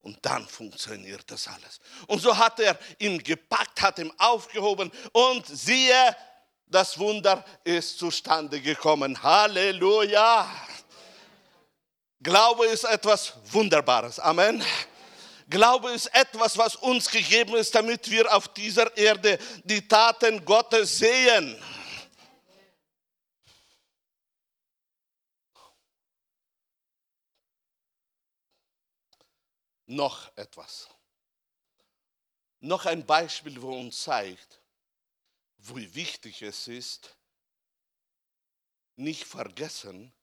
und 0.01 0.17
dann 0.21 0.47
funktioniert 0.47 1.23
das 1.27 1.47
alles. 1.47 1.79
Und 2.07 2.21
so 2.21 2.35
hat 2.37 2.59
er 2.59 2.77
ihn 2.99 3.21
gepackt, 3.21 3.81
hat 3.81 3.99
ihn 3.99 4.11
aufgehoben 4.17 4.91
und 5.11 5.45
siehe, 5.45 6.15
das 6.67 6.97
Wunder 6.97 7.43
ist 7.63 7.99
zustande 7.99 8.61
gekommen. 8.61 9.21
Halleluja. 9.21 10.49
Glaube 12.23 12.67
ist 12.67 12.85
etwas 12.85 13.33
Wunderbares. 13.51 14.19
Amen. 14.19 14.63
Glaube 15.49 15.91
ist 15.91 16.07
etwas, 16.15 16.57
was 16.57 16.77
uns 16.77 17.09
gegeben 17.09 17.55
ist, 17.55 17.75
damit 17.75 18.09
wir 18.09 18.33
auf 18.33 18.47
dieser 18.47 18.95
Erde 18.95 19.37
die 19.65 19.85
Taten 19.85 20.45
Gottes 20.45 20.99
sehen. 20.99 21.61
Noch 29.91 30.35
etwas. 30.37 30.89
Noch 32.59 32.85
ein 32.85 33.05
Beispiel, 33.05 33.61
wo 33.61 33.77
uns 33.77 34.03
zeigt, 34.03 34.61
wie 35.57 35.93
wichtig 35.93 36.41
es 36.41 36.67
ist, 36.67 37.15
nicht 38.95 39.25
vergessen, 39.25 40.13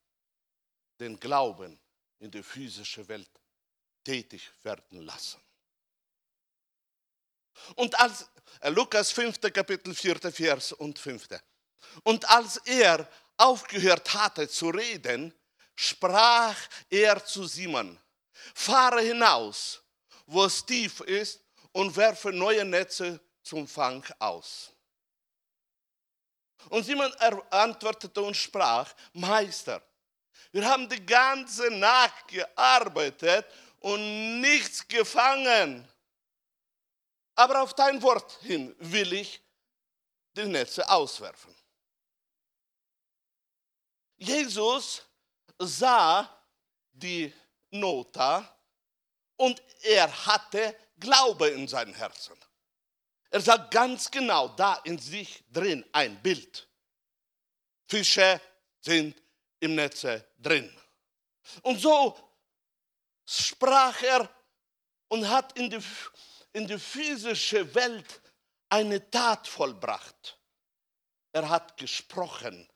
den 0.99 1.19
Glauben 1.19 1.79
in 2.19 2.31
der 2.31 2.43
physischen 2.43 3.07
Welt 3.07 3.29
tätig 4.03 4.49
werden 4.63 5.01
lassen. 5.01 5.41
Und 7.75 7.99
als 7.99 8.29
äh, 8.61 8.69
Lukas 8.69 9.11
5. 9.11 9.39
Kapitel 9.53 9.93
4. 9.93 10.31
Vers 10.31 10.73
und 10.73 10.97
5. 10.97 11.27
Und 12.03 12.29
als 12.29 12.57
er 12.65 13.09
aufgehört 13.37 14.13
hatte 14.13 14.47
zu 14.47 14.69
reden, 14.69 15.33
sprach 15.75 16.57
er 16.89 17.23
zu 17.25 17.45
Simon, 17.45 17.99
Fahre 18.53 19.01
hinaus, 19.01 19.81
wo 20.25 20.45
es 20.45 20.65
tief 20.65 20.99
ist, 21.01 21.41
und 21.71 21.95
werfe 21.95 22.31
neue 22.31 22.65
Netze 22.65 23.19
zum 23.43 23.67
Fang 23.67 24.03
aus. 24.19 24.71
Und 26.69 26.83
Simon 26.83 27.13
antwortete 27.49 28.21
und 28.21 28.35
sprach, 28.35 28.93
Meister, 29.13 29.81
wir 30.51 30.67
haben 30.67 30.89
die 30.89 31.05
ganze 31.05 31.69
Nacht 31.71 32.27
gearbeitet 32.27 33.45
und 33.79 34.41
nichts 34.41 34.87
gefangen. 34.87 35.87
Aber 37.35 37.61
auf 37.61 37.73
dein 37.73 38.01
Wort 38.01 38.39
hin 38.41 38.75
will 38.79 39.13
ich 39.13 39.41
die 40.35 40.45
Netze 40.45 40.87
auswerfen. 40.89 41.55
Jesus 44.17 45.03
sah 45.57 46.29
die 46.91 47.33
Nota 47.71 48.57
und 49.37 49.61
er 49.81 50.25
hatte 50.25 50.75
Glaube 50.99 51.47
in 51.49 51.67
seinem 51.67 51.93
Herzen. 51.93 52.37
Er 53.29 53.41
sagt 53.41 53.71
ganz 53.71 54.09
genau 54.09 54.49
da 54.49 54.75
in 54.83 54.97
sich 54.97 55.43
drin 55.51 55.85
ein 55.91 56.21
Bild. 56.21 56.67
Fische 57.87 58.41
sind 58.81 59.21
im 59.59 59.75
Netze 59.75 60.25
drin. 60.37 60.75
Und 61.61 61.79
so 61.79 62.17
sprach 63.25 64.01
er 64.01 64.29
und 65.07 65.27
hat 65.27 65.57
in 65.57 65.69
die, 65.69 65.79
in 66.53 66.67
die 66.67 66.79
physische 66.79 67.73
Welt 67.75 68.21
eine 68.69 69.09
Tat 69.09 69.47
vollbracht. 69.47 70.37
Er 71.31 71.47
hat 71.47 71.77
gesprochen 71.77 72.67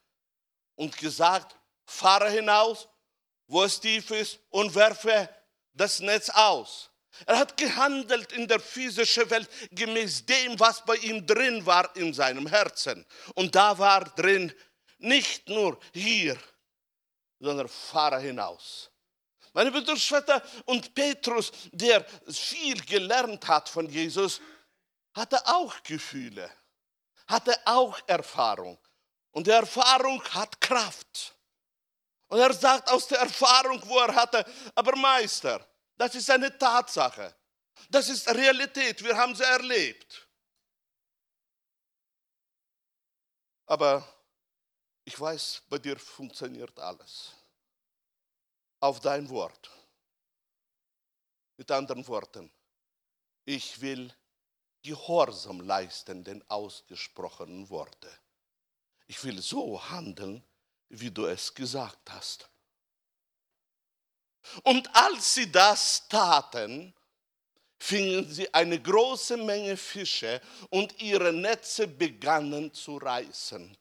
und 0.76 0.96
gesagt, 0.98 1.56
fahre 1.86 2.30
hinaus 2.30 2.88
wo 3.48 3.64
es 3.64 3.80
tief 3.80 4.12
ist, 4.12 4.40
und 4.50 4.74
werfe 4.76 5.30
das 5.74 6.00
Netz 6.00 6.30
aus. 6.30 6.90
Er 7.26 7.38
hat 7.38 7.58
gehandelt 7.58 8.32
in 8.32 8.48
der 8.48 8.60
physischen 8.60 9.30
Welt 9.30 9.50
gemäß 9.72 10.26
dem, 10.26 10.60
was 10.60 10.84
bei 10.84 10.96
ihm 10.98 11.26
drin 11.26 11.66
war 11.66 11.96
in 11.96 12.14
seinem 12.14 12.48
Herzen. 12.48 13.06
Und 13.36 13.54
da 13.56 13.78
war 13.78 14.04
drin 14.04 14.52
nicht 14.98 15.48
nur 15.48 15.80
hier, 15.94 16.38
sondern 17.40 17.68
fahre 17.68 18.20
hinaus. 18.20 18.90
Meine 19.54 19.72
Brüder 19.72 19.96
Schwester 19.96 20.42
und 20.66 20.96
Petrus, 20.96 21.52
der 21.72 22.04
viel 22.28 22.82
gelernt 22.84 23.48
hat 23.48 23.70
von 23.70 23.88
Jesus, 23.88 24.42
hatte 25.14 25.46
auch 25.46 25.76
Gefühle, 25.84 26.50
hatte 27.28 27.56
auch 27.66 28.00
Erfahrung. 28.08 28.80
Und 29.32 29.46
die 29.46 29.52
Erfahrung 29.52 30.24
hat 30.30 30.60
Kraft. 30.60 31.33
Und 32.34 32.40
er 32.40 32.52
sagt 32.52 32.90
aus 32.90 33.06
der 33.06 33.20
Erfahrung, 33.20 33.80
wo 33.88 34.00
er 34.00 34.16
hatte, 34.16 34.44
aber 34.74 34.96
Meister, 34.96 35.64
das 35.96 36.16
ist 36.16 36.28
eine 36.32 36.58
Tatsache. 36.58 37.32
Das 37.92 38.10
ist 38.10 38.28
Realität, 38.28 39.04
wir 39.04 39.16
haben 39.16 39.36
sie 39.36 39.44
erlebt. 39.44 40.28
Aber 43.68 44.04
ich 45.06 45.20
weiß, 45.20 45.62
bei 45.70 45.78
dir 45.78 46.00
funktioniert 46.00 46.80
alles. 46.80 47.34
Auf 48.80 49.00
dein 49.00 49.30
Wort. 49.30 49.70
Mit 51.56 51.70
anderen 51.70 52.08
Worten, 52.08 52.52
ich 53.46 53.80
will 53.80 54.12
Gehorsam 54.82 55.62
leisten 55.62 56.24
den 56.24 56.44
ausgesprochenen 56.50 57.70
Worten. 57.70 58.10
Ich 59.06 59.24
will 59.24 59.40
so 59.40 59.80
handeln, 59.92 60.44
wie 61.00 61.12
du 61.12 61.26
es 61.26 61.54
gesagt 61.54 62.12
hast. 62.12 62.50
Und 64.64 64.94
als 64.96 65.36
sie 65.36 65.52
das 65.52 66.08
taten, 66.08 66.94
fingen 67.80 68.30
sie 68.32 68.54
eine 68.54 68.82
große 68.82 69.38
Menge 69.38 69.78
Fische 69.78 70.42
und 70.70 71.02
ihre 71.02 71.34
Netze 71.34 71.88
begannen 71.88 72.74
zu 72.74 72.98
reißen. 72.98 73.78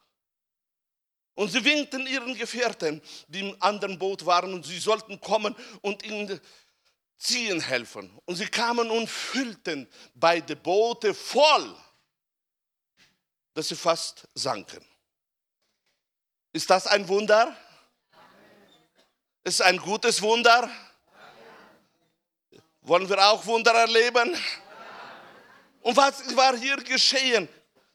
Und 1.34 1.50
sie 1.50 1.64
winkten 1.64 2.06
ihren 2.06 2.34
Gefährten, 2.34 3.00
die 3.28 3.40
im 3.40 3.56
anderen 3.60 3.98
Boot 3.98 4.24
waren, 4.26 4.52
und 4.52 4.66
sie 4.66 4.78
sollten 4.78 5.20
kommen 5.20 5.56
und 5.80 6.02
ihnen 6.02 6.40
ziehen 7.16 7.60
helfen. 7.60 8.18
Und 8.26 8.36
sie 8.36 8.46
kamen 8.46 8.90
und 8.90 9.08
füllten 9.08 9.88
beide 10.14 10.56
Boote 10.56 11.14
voll, 11.14 11.74
dass 13.54 13.68
sie 13.68 13.76
fast 13.76 14.28
sanken. 14.34 14.84
Ist 16.52 16.68
das 16.68 16.86
ein 16.86 17.08
Wunder? 17.08 17.56
Ist 19.44 19.62
ein 19.62 19.78
gutes 19.78 20.20
Wunder? 20.20 20.70
Wollen 22.82 23.08
wir 23.08 23.18
auch 23.26 23.44
Wunder 23.46 23.72
erleben? 23.72 24.36
Und 25.82 25.96
was 25.96 26.36
war 26.36 26.56
hier 26.56 26.76
geschehen? 26.76 27.48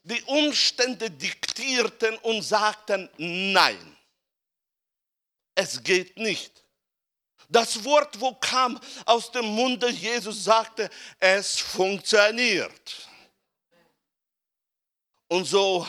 Die 0.03 0.21
Umstände 0.23 1.11
diktierten 1.11 2.17
und 2.19 2.41
sagten, 2.41 3.09
nein, 3.17 3.97
es 5.53 5.83
geht 5.83 6.17
nicht. 6.17 6.63
Das 7.49 7.83
Wort, 7.83 8.19
wo 8.19 8.33
kam 8.35 8.79
aus 9.05 9.31
dem 9.31 9.45
Munde 9.45 9.89
Jesus, 9.89 10.43
sagte, 10.43 10.89
es 11.19 11.59
funktioniert. 11.59 13.07
Und 15.27 15.45
so 15.45 15.87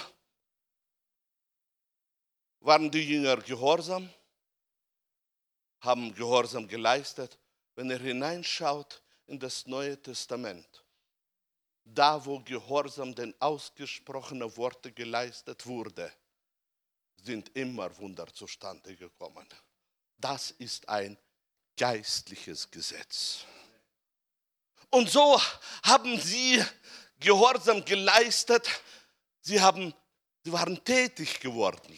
waren 2.60 2.90
die 2.90 3.02
Jünger 3.02 3.36
gehorsam, 3.38 4.08
haben 5.80 6.14
Gehorsam 6.14 6.66
geleistet. 6.66 7.38
Wenn 7.74 7.90
er 7.90 8.00
hineinschaut 8.00 9.02
in 9.26 9.38
das 9.38 9.66
Neue 9.66 10.00
Testament, 10.02 10.84
da 11.84 12.24
wo 12.24 12.40
Gehorsam 12.40 13.14
den 13.14 13.34
ausgesprochenen 13.40 14.54
Worte 14.56 14.92
geleistet 14.92 15.64
wurde, 15.66 16.12
sind 17.22 17.54
immer 17.56 17.96
Wunder 17.98 18.26
zustande 18.32 18.94
gekommen. 18.96 19.46
Das 20.16 20.50
ist 20.50 20.88
ein 20.88 21.16
geistliches 21.76 22.70
Gesetz. 22.70 23.44
Und 24.90 25.10
so 25.10 25.40
haben 25.84 26.18
sie 26.20 26.62
Gehorsam 27.20 27.84
geleistet, 27.84 28.68
sie, 29.40 29.60
haben, 29.60 29.92
sie 30.44 30.52
waren 30.52 30.82
tätig 30.84 31.40
geworden. 31.40 31.96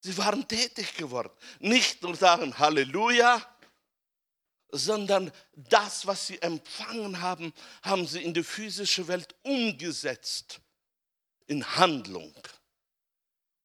Sie 0.00 0.16
waren 0.16 0.46
tätig 0.48 0.94
geworden. 0.96 1.30
Nicht 1.58 2.02
nur 2.02 2.16
sagen 2.16 2.58
Halleluja, 2.58 3.44
sondern 4.72 5.30
das, 5.54 6.06
was 6.06 6.28
sie 6.28 6.40
empfangen 6.40 7.20
haben, 7.20 7.52
haben 7.82 8.06
sie 8.06 8.22
in 8.22 8.32
die 8.32 8.44
physische 8.44 9.06
Welt 9.08 9.34
umgesetzt, 9.42 10.60
in 11.46 11.64
Handlung. 11.76 12.34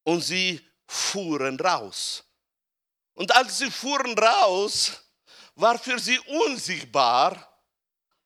Und 0.03 0.21
sie 0.21 0.59
fuhren 0.87 1.59
raus. 1.59 2.23
Und 3.13 3.33
als 3.35 3.59
sie 3.59 3.71
fuhren 3.71 4.17
raus, 4.17 5.01
war 5.55 5.79
für 5.79 5.97
sie 5.99 6.19
unsichtbar, 6.19 7.61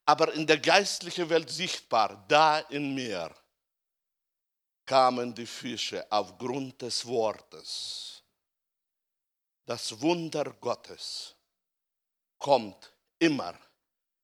aber 0.05 0.33
in 0.33 0.47
der 0.47 0.57
geistlichen 0.57 1.29
Welt 1.29 1.49
sichtbar, 1.49 2.25
da 2.27 2.59
im 2.59 2.95
Meer 2.95 3.33
kamen 4.89 5.35
die 5.35 5.45
Fische 5.45 6.03
aufgrund 6.11 6.81
des 6.81 7.05
Wortes. 7.05 8.23
Das 9.63 10.01
Wunder 10.01 10.45
Gottes 10.59 11.35
kommt 12.39 12.91
immer 13.19 13.53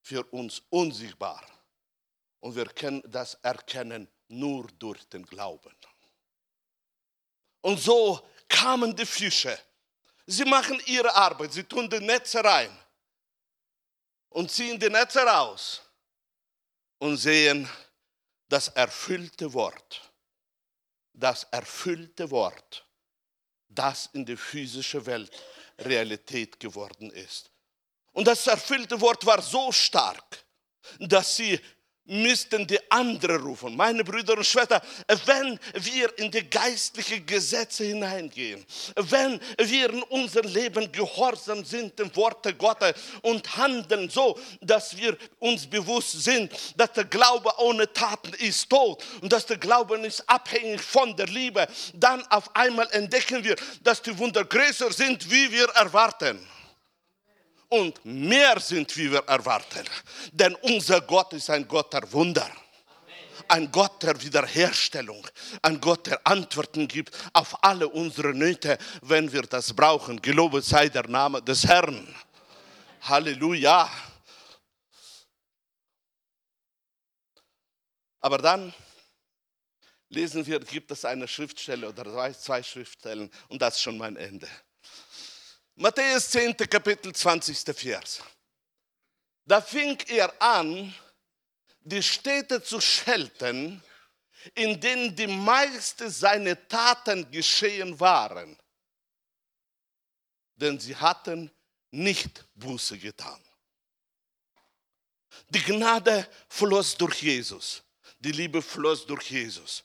für 0.01 0.23
uns 0.31 0.63
unsichtbar. 0.71 1.45
Und 2.39 2.55
wir 2.55 2.65
können 2.65 3.03
das 3.05 3.35
erkennen 3.43 4.07
nur 4.27 4.65
durch 4.79 5.07
den 5.07 5.23
Glauben. 5.23 5.75
Und 7.61 7.79
so 7.79 8.27
kamen 8.47 8.95
die 8.95 9.05
Fische. 9.05 9.55
Sie 10.25 10.45
machen 10.45 10.81
ihre 10.87 11.13
Arbeit, 11.13 11.53
sie 11.53 11.63
tun 11.63 11.87
die 11.87 11.99
Netze 11.99 12.43
rein 12.43 12.75
und 14.29 14.49
ziehen 14.49 14.79
die 14.79 14.89
Netze 14.89 15.19
raus 15.19 15.83
und 16.97 17.17
sehen 17.17 17.69
das 18.49 18.69
erfüllte 18.69 19.53
Wort. 19.53 20.14
Das 21.17 21.45
erfüllte 21.51 22.29
Wort, 22.29 22.85
das 23.69 24.09
in 24.13 24.25
der 24.25 24.37
physischen 24.37 25.05
Welt 25.05 25.31
Realität 25.79 26.59
geworden 26.59 27.09
ist. 27.11 27.51
Und 28.11 28.27
das 28.27 28.47
erfüllte 28.47 28.99
Wort 29.01 29.25
war 29.25 29.41
so 29.41 29.71
stark, 29.71 30.45
dass 30.99 31.35
sie 31.35 31.59
müssten 32.05 32.67
die 32.67 32.79
anderen 32.91 33.41
rufen. 33.41 33.75
Meine 33.75 34.03
Brüder 34.03 34.37
und 34.37 34.45
Schwestern, 34.45 34.81
wenn 35.25 35.59
wir 35.73 36.17
in 36.19 36.31
die 36.31 36.47
geistlichen 36.49 37.25
Gesetze 37.25 37.85
hineingehen, 37.85 38.63
wenn 38.95 39.39
wir 39.57 39.89
in 39.89 40.03
unserem 40.03 40.51
Leben 40.51 40.91
gehorsam 40.91 41.65
sind 41.65 41.97
dem 41.97 42.15
Worte 42.15 42.53
Gottes 42.53 42.93
und 43.21 43.57
handeln 43.57 44.09
so, 44.09 44.39
dass 44.61 44.95
wir 44.95 45.17
uns 45.39 45.67
bewusst 45.67 46.23
sind, 46.23 46.51
dass 46.77 46.93
der 46.93 47.05
Glaube 47.05 47.51
ohne 47.57 47.91
Taten 47.91 48.33
ist 48.33 48.69
tot 48.69 49.03
und 49.21 49.31
dass 49.31 49.45
der 49.45 49.57
Glaube 49.57 49.97
ist 49.97 50.27
abhängig 50.29 50.81
von 50.81 51.15
der 51.15 51.27
Liebe, 51.27 51.67
dann 51.93 52.25
auf 52.27 52.55
einmal 52.55 52.87
entdecken 52.91 53.43
wir, 53.43 53.55
dass 53.81 54.01
die 54.01 54.17
Wunder 54.17 54.45
größer 54.45 54.91
sind, 54.91 55.29
wie 55.31 55.51
wir 55.51 55.67
erwarten 55.69 56.39
und 57.69 58.03
mehr 58.05 58.59
sind, 58.59 58.95
wie 58.97 59.11
wir 59.11 59.23
erwarten. 59.27 59.85
Denn 60.31 60.55
unser 60.55 61.01
Gott 61.01 61.33
ist 61.33 61.49
ein 61.49 61.67
Gott 61.67 61.93
der 61.93 62.11
Wunder. 62.11 62.49
Ein 63.47 63.71
Gott 63.71 64.01
der 64.01 64.19
Wiederherstellung, 64.19 65.27
ein 65.61 65.79
Gott, 65.79 66.07
der 66.07 66.25
Antworten 66.25 66.87
gibt 66.87 67.15
auf 67.31 67.63
alle 67.63 67.87
unsere 67.87 68.33
Nöte, 68.33 68.79
wenn 69.03 69.31
wir 69.31 69.43
das 69.43 69.71
brauchen. 69.71 70.19
Gelobet 70.19 70.65
sei 70.65 70.89
der 70.89 71.07
Name 71.07 71.43
des 71.43 71.63
Herrn. 71.63 72.07
Halleluja. 73.01 73.87
Aber 78.19 78.39
dann 78.39 78.73
lesen 80.09 80.45
wir, 80.47 80.59
gibt 80.59 80.89
es 80.89 81.05
eine 81.05 81.27
Schriftstelle 81.27 81.89
oder 81.89 82.33
zwei 82.33 82.63
Schriftstellen 82.63 83.29
und 83.49 83.61
das 83.61 83.75
ist 83.75 83.81
schon 83.81 83.97
mein 83.97 84.15
Ende. 84.15 84.47
Matthäus 85.77 86.29
10. 86.29 86.55
Kapitel 86.69 87.13
20. 87.13 87.75
Vers. 87.75 88.23
Da 89.45 89.61
fing 89.61 89.99
er 90.07 90.33
an, 90.41 90.95
die 91.81 92.01
Städte 92.01 92.63
zu 92.63 92.79
schelten, 92.79 93.83
in 94.53 94.79
denen 94.79 95.13
die 95.13 95.27
meisten 95.27 96.09
seiner 96.09 96.67
Taten 96.67 97.29
geschehen 97.29 97.99
waren. 97.99 98.57
Denn 100.55 100.79
sie 100.79 100.95
hatten 100.95 101.51
nicht 101.91 102.45
Buße 102.55 102.97
getan. 102.97 103.43
Die 105.49 105.61
Gnade 105.61 106.25
floss 106.47 106.95
durch 106.95 107.21
Jesus. 107.21 107.83
Die 108.19 108.31
Liebe 108.31 108.61
floss 108.61 109.05
durch 109.05 109.29
Jesus. 109.29 109.83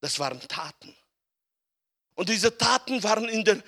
Das 0.00 0.16
waren 0.20 0.40
Taten. 0.46 0.96
Und 2.14 2.28
diese 2.28 2.56
Taten 2.56 3.02
waren 3.02 3.28
in 3.28 3.44
den, 3.44 3.62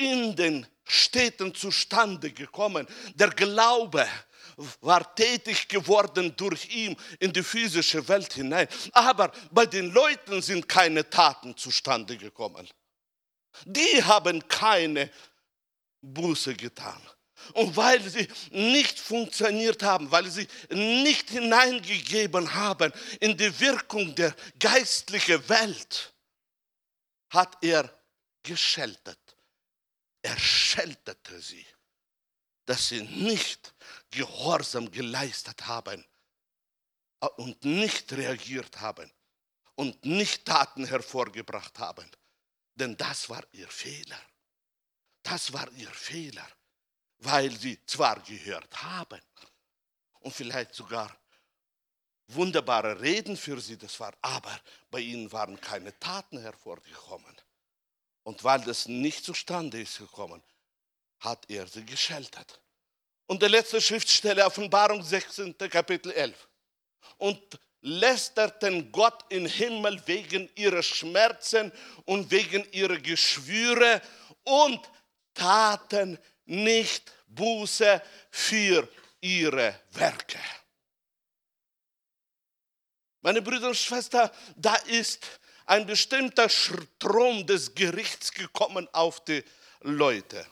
in 0.00 0.34
den 0.34 0.66
Städten 0.84 1.54
zustande 1.54 2.32
gekommen. 2.32 2.86
Der 3.14 3.30
Glaube 3.30 4.08
war 4.80 5.14
tätig 5.14 5.68
geworden 5.68 6.34
durch 6.36 6.68
ihn 6.68 6.96
in 7.18 7.32
die 7.32 7.42
physische 7.42 8.06
Welt 8.08 8.32
hinein. 8.32 8.66
Aber 8.92 9.30
bei 9.50 9.66
den 9.66 9.92
Leuten 9.92 10.42
sind 10.42 10.68
keine 10.68 11.08
Taten 11.08 11.56
zustande 11.56 12.16
gekommen. 12.16 12.68
Die 13.64 14.02
haben 14.02 14.46
keine 14.48 15.10
Buße 16.00 16.54
getan. 16.54 17.00
Und 17.54 17.74
weil 17.76 18.02
sie 18.02 18.28
nicht 18.50 18.98
funktioniert 18.98 19.82
haben, 19.82 20.10
weil 20.10 20.28
sie 20.30 20.46
nicht 20.70 21.30
hineingegeben 21.30 22.54
haben 22.54 22.92
in 23.18 23.36
die 23.36 23.58
Wirkung 23.60 24.14
der 24.14 24.34
geistlichen 24.58 25.48
Welt, 25.48 26.12
hat 27.30 27.56
er 27.62 27.90
gescheltet 28.42 29.29
er 30.22 30.38
scheltete 30.38 31.40
sie, 31.40 31.66
dass 32.66 32.88
sie 32.88 33.02
nicht 33.02 33.74
Gehorsam 34.10 34.90
geleistet 34.90 35.66
haben 35.66 36.04
und 37.36 37.64
nicht 37.64 38.12
reagiert 38.12 38.80
haben 38.80 39.10
und 39.74 40.04
nicht 40.04 40.44
Taten 40.44 40.84
hervorgebracht 40.84 41.78
haben. 41.78 42.10
Denn 42.74 42.96
das 42.96 43.28
war 43.28 43.42
ihr 43.52 43.68
Fehler. 43.68 44.20
Das 45.22 45.52
war 45.52 45.70
ihr 45.72 45.90
Fehler, 45.90 46.46
weil 47.18 47.50
sie 47.56 47.78
zwar 47.86 48.20
gehört 48.20 48.82
haben 48.82 49.20
und 50.20 50.34
vielleicht 50.34 50.74
sogar 50.74 51.14
wunderbare 52.28 53.00
Reden 53.00 53.36
für 53.36 53.60
sie 53.60 53.76
das 53.76 53.98
war, 54.00 54.14
aber 54.22 54.60
bei 54.90 55.00
ihnen 55.00 55.30
waren 55.32 55.60
keine 55.60 55.98
Taten 55.98 56.38
hervorgekommen. 56.38 57.36
Und 58.30 58.44
weil 58.44 58.60
das 58.60 58.86
nicht 58.86 59.24
zustande 59.24 59.80
ist 59.80 59.98
gekommen, 59.98 60.40
hat 61.18 61.50
er 61.50 61.66
sie 61.66 61.84
gescheltet. 61.84 62.60
Und 63.26 63.42
der 63.42 63.48
letzte 63.48 63.80
Schriftstelle, 63.80 64.46
Offenbarung 64.46 65.02
16, 65.02 65.58
Kapitel 65.58 66.12
11. 66.12 66.48
Und 67.18 67.58
lästerten 67.80 68.92
Gott 68.92 69.24
im 69.30 69.46
Himmel 69.46 70.00
wegen 70.06 70.48
ihrer 70.54 70.80
Schmerzen 70.80 71.72
und 72.04 72.30
wegen 72.30 72.64
ihrer 72.70 72.98
Geschwüre 72.98 74.00
und 74.44 74.88
taten 75.34 76.16
nicht 76.44 77.12
Buße 77.26 78.00
für 78.30 78.88
ihre 79.20 79.80
Werke. 79.90 80.38
Meine 83.22 83.42
Brüder 83.42 83.66
und 83.66 83.76
Schwestern, 83.76 84.30
da 84.54 84.76
ist 84.86 85.40
ein 85.66 85.86
bestimmter 85.86 86.48
Strom 86.48 87.46
des 87.46 87.74
Gerichts 87.74 88.32
gekommen 88.32 88.88
auf 88.92 89.24
die 89.24 89.44
Leute. 89.82 90.44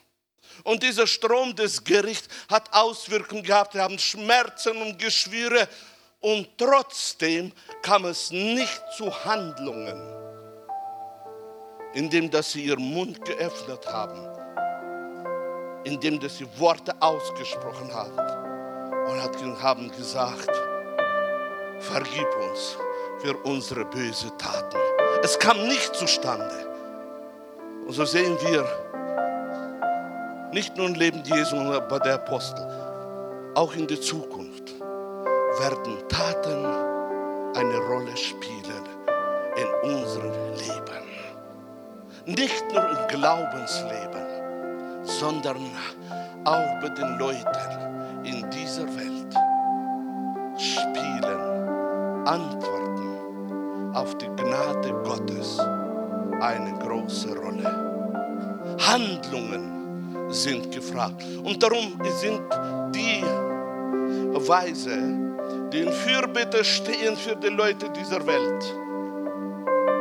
Und 0.64 0.82
dieser 0.82 1.06
Strom 1.06 1.54
des 1.54 1.84
Gerichts 1.84 2.28
hat 2.48 2.72
Auswirkungen 2.72 3.42
gehabt. 3.42 3.72
Sie 3.72 3.80
haben 3.80 3.98
Schmerzen 3.98 4.76
und 4.82 4.98
Geschwüre. 4.98 5.68
Und 6.20 6.48
trotzdem 6.58 7.52
kam 7.82 8.04
es 8.06 8.30
nicht 8.30 8.82
zu 8.96 9.12
Handlungen, 9.24 10.02
indem 11.94 12.28
dass 12.30 12.52
sie 12.52 12.64
ihren 12.64 12.82
Mund 12.92 13.24
geöffnet 13.24 13.86
haben, 13.86 14.26
indem 15.84 16.18
dass 16.18 16.38
sie 16.38 16.46
Worte 16.58 17.00
ausgesprochen 17.00 17.92
haben 17.94 18.18
und 19.08 19.62
haben 19.62 19.90
gesagt, 19.92 20.50
vergib 21.78 22.28
uns 22.36 22.76
für 23.20 23.36
unsere 23.44 23.84
bösen 23.84 24.36
Taten. 24.38 24.87
Es 25.22 25.38
kam 25.38 25.66
nicht 25.66 25.94
zustande. 25.96 26.54
Und 27.86 27.92
so 27.92 28.04
sehen 28.04 28.36
wir, 28.40 28.64
nicht 30.52 30.76
nur 30.76 30.86
im 30.86 30.94
Leben 30.94 31.22
Jesu, 31.24 31.56
sondern 31.56 31.88
bei 31.88 31.98
der 31.98 32.14
Apostel, 32.14 32.64
auch 33.54 33.74
in 33.74 33.86
der 33.86 34.00
Zukunft 34.00 34.74
werden 35.58 36.08
Taten 36.08 36.64
eine 37.56 37.78
Rolle 37.88 38.16
spielen 38.16 38.84
in 39.56 39.90
unserem 39.90 40.32
Leben. 40.54 41.04
Nicht 42.26 42.64
nur 42.72 42.88
im 42.88 43.08
Glaubensleben, 43.08 44.26
sondern 45.02 45.70
auch 46.44 46.80
bei 46.80 46.88
den 46.90 47.18
Leuten 47.18 48.24
in 48.24 48.48
dieser 48.50 48.86
Welt 48.86 49.34
spielen 50.58 52.26
Antworten 52.26 53.94
auf 53.94 54.16
die 54.18 54.27
eine 56.40 56.78
große 56.78 57.36
Rolle. 57.36 57.88
Handlungen 58.78 60.28
sind 60.30 60.70
gefragt. 60.72 61.24
Und 61.42 61.62
darum 61.62 61.98
sind 62.20 62.40
die 62.94 63.22
Weise, 64.46 64.98
die 65.72 65.80
in 65.80 65.92
Fürbitte 65.92 66.64
stehen 66.64 67.16
für 67.16 67.36
die 67.36 67.48
Leute 67.48 67.90
dieser 67.90 68.24
Welt, 68.26 68.74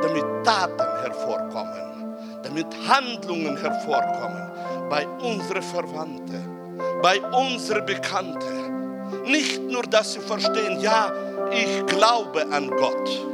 damit 0.01 0.25
Taten 0.43 1.01
hervorkommen, 1.03 2.15
damit 2.43 2.67
Handlungen 2.87 3.57
hervorkommen 3.57 4.51
bei 4.89 5.07
unseren 5.07 5.61
Verwandten, 5.61 6.77
bei 7.01 7.19
unseren 7.21 7.85
Bekannten. 7.85 9.23
Nicht 9.25 9.61
nur, 9.63 9.83
dass 9.83 10.13
sie 10.13 10.19
verstehen, 10.19 10.79
ja, 10.79 11.11
ich 11.51 11.85
glaube 11.85 12.45
an 12.51 12.69
Gott. 12.69 13.25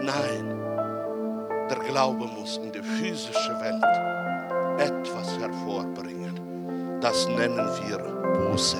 Nein, 0.00 0.51
Glaube 1.92 2.24
muss 2.24 2.56
in 2.56 2.72
der 2.72 2.82
physischen 2.82 3.60
Welt 3.60 3.84
etwas 4.78 5.38
hervorbringen. 5.38 6.98
Das 7.02 7.28
nennen 7.28 7.68
wir 7.84 7.98
Buße. 8.32 8.78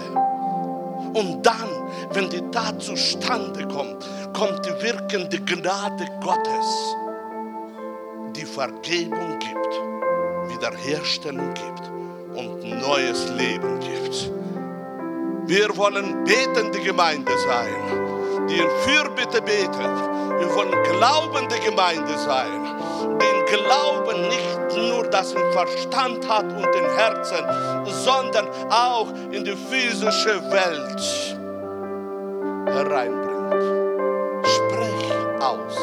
Und 1.12 1.42
dann, 1.44 1.68
wenn 2.12 2.30
die 2.30 2.40
Tat 2.50 2.80
zustande 2.80 3.68
kommt, 3.68 4.08
kommt 4.32 4.64
die 4.64 4.82
wirkende 4.82 5.38
Gnade 5.40 6.06
Gottes, 6.22 6.96
die 8.34 8.46
Vergebung 8.46 9.38
gibt, 9.38 10.54
Wiederherstellung 10.54 11.52
gibt 11.52 11.90
und 12.34 12.64
neues 12.64 13.28
Leben 13.36 13.78
gibt. 13.80 14.32
Wir 15.44 15.76
wollen 15.76 16.24
betende 16.24 16.80
Gemeinde 16.80 17.32
sein, 17.46 18.46
die 18.48 18.56
in 18.56 18.70
Fürbitte 18.86 19.42
betet. 19.42 20.00
Wir 20.38 20.54
wollen 20.54 20.82
glaubende 20.98 21.58
Gemeinde 21.58 22.16
sein, 22.16 22.81
den 23.02 23.46
Glauben 23.46 24.28
nicht 24.28 24.76
nur 24.76 25.04
das 25.04 25.32
im 25.32 25.52
Verstand 25.52 26.28
hat 26.28 26.44
und 26.44 26.66
im 26.66 26.96
Herzen, 26.96 27.44
sondern 27.86 28.48
auch 28.70 29.08
in 29.30 29.44
die 29.44 29.56
physische 29.56 30.42
Welt 30.50 31.36
hereinbringt. 32.66 33.32
Sprech 34.44 35.12
aus 35.40 35.76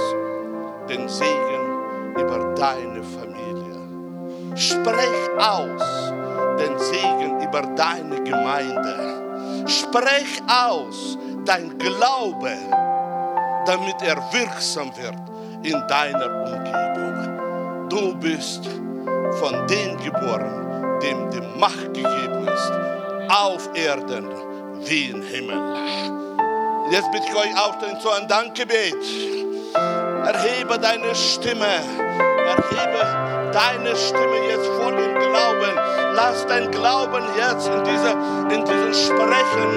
den 0.90 1.08
Segen 1.08 2.14
über 2.18 2.54
deine 2.56 3.04
Familie. 3.04 4.56
Sprech 4.56 5.30
aus 5.38 6.14
den 6.60 6.78
Segen 6.80 7.42
über 7.42 7.62
deine 7.62 8.24
Gemeinde. 8.24 9.66
Sprech 9.68 10.42
aus 10.48 11.18
dein 11.46 11.78
Glaube, 11.78 12.52
damit 13.66 14.02
er 14.02 14.18
wirksam 14.34 14.92
wird 14.98 15.16
in 15.64 15.88
deiner 15.88 16.46
Umgebung. 16.46 16.89
Du 17.90 18.14
bist 18.16 18.66
von 19.40 19.68
dem 19.68 19.98
geboren, 19.98 21.00
dem 21.02 21.30
die 21.32 21.42
Macht 21.60 21.92
gegeben 21.94 22.48
ist, 22.48 22.72
auf 23.30 23.68
Erden 23.74 24.30
wie 24.86 25.10
im 25.10 25.24
Himmel. 25.24 25.58
Jetzt 26.92 27.12
bitte 27.12 27.26
ich 27.28 27.36
euch 27.36 27.66
aufstehen 27.66 28.00
zu 28.00 28.12
einem 28.12 28.28
Dankgebet. 28.28 28.96
Erhebe 29.74 30.78
deine 30.80 31.16
Stimme. 31.16 31.66
Erhebe 31.66 33.52
deine 33.54 33.96
Stimme 33.96 34.38
jetzt 34.50 34.68
voll 34.68 34.94
im 34.94 35.16
Glauben. 35.16 35.76
Lass 36.14 36.46
dein 36.46 36.70
Glauben 36.70 37.24
jetzt 37.38 37.68
in, 37.68 37.84
dieser, 37.84 38.14
in 38.52 38.66
diesem 38.66 38.94
Sprechen 38.94 39.70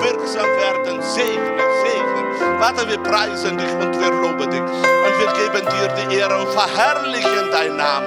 wirksam 0.00 0.46
werden. 0.46 1.02
Segne, 1.02 1.62
segne. 1.82 2.19
Vater, 2.58 2.88
wir 2.88 2.98
preisen 2.98 3.58
dich 3.58 3.72
und 3.72 3.98
wir 3.98 4.10
loben 4.10 4.50
dich. 4.50 4.60
Und 4.60 5.14
wir 5.18 5.32
geben 5.32 5.66
dir 5.66 5.88
die 5.88 6.16
Ehre 6.16 6.38
und 6.38 6.48
verherrlichen 6.50 7.50
dein 7.50 7.76
Name. 7.76 8.06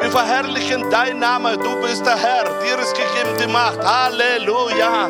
Wir 0.00 0.10
verherrlichen 0.10 0.90
dein 0.90 1.18
Name. 1.18 1.56
Du 1.56 1.80
bist 1.80 2.04
der 2.04 2.16
Herr. 2.16 2.44
Dir 2.62 2.78
ist 2.78 2.94
gegeben 2.94 3.36
die 3.40 3.46
Macht. 3.46 3.78
Halleluja. 3.78 5.08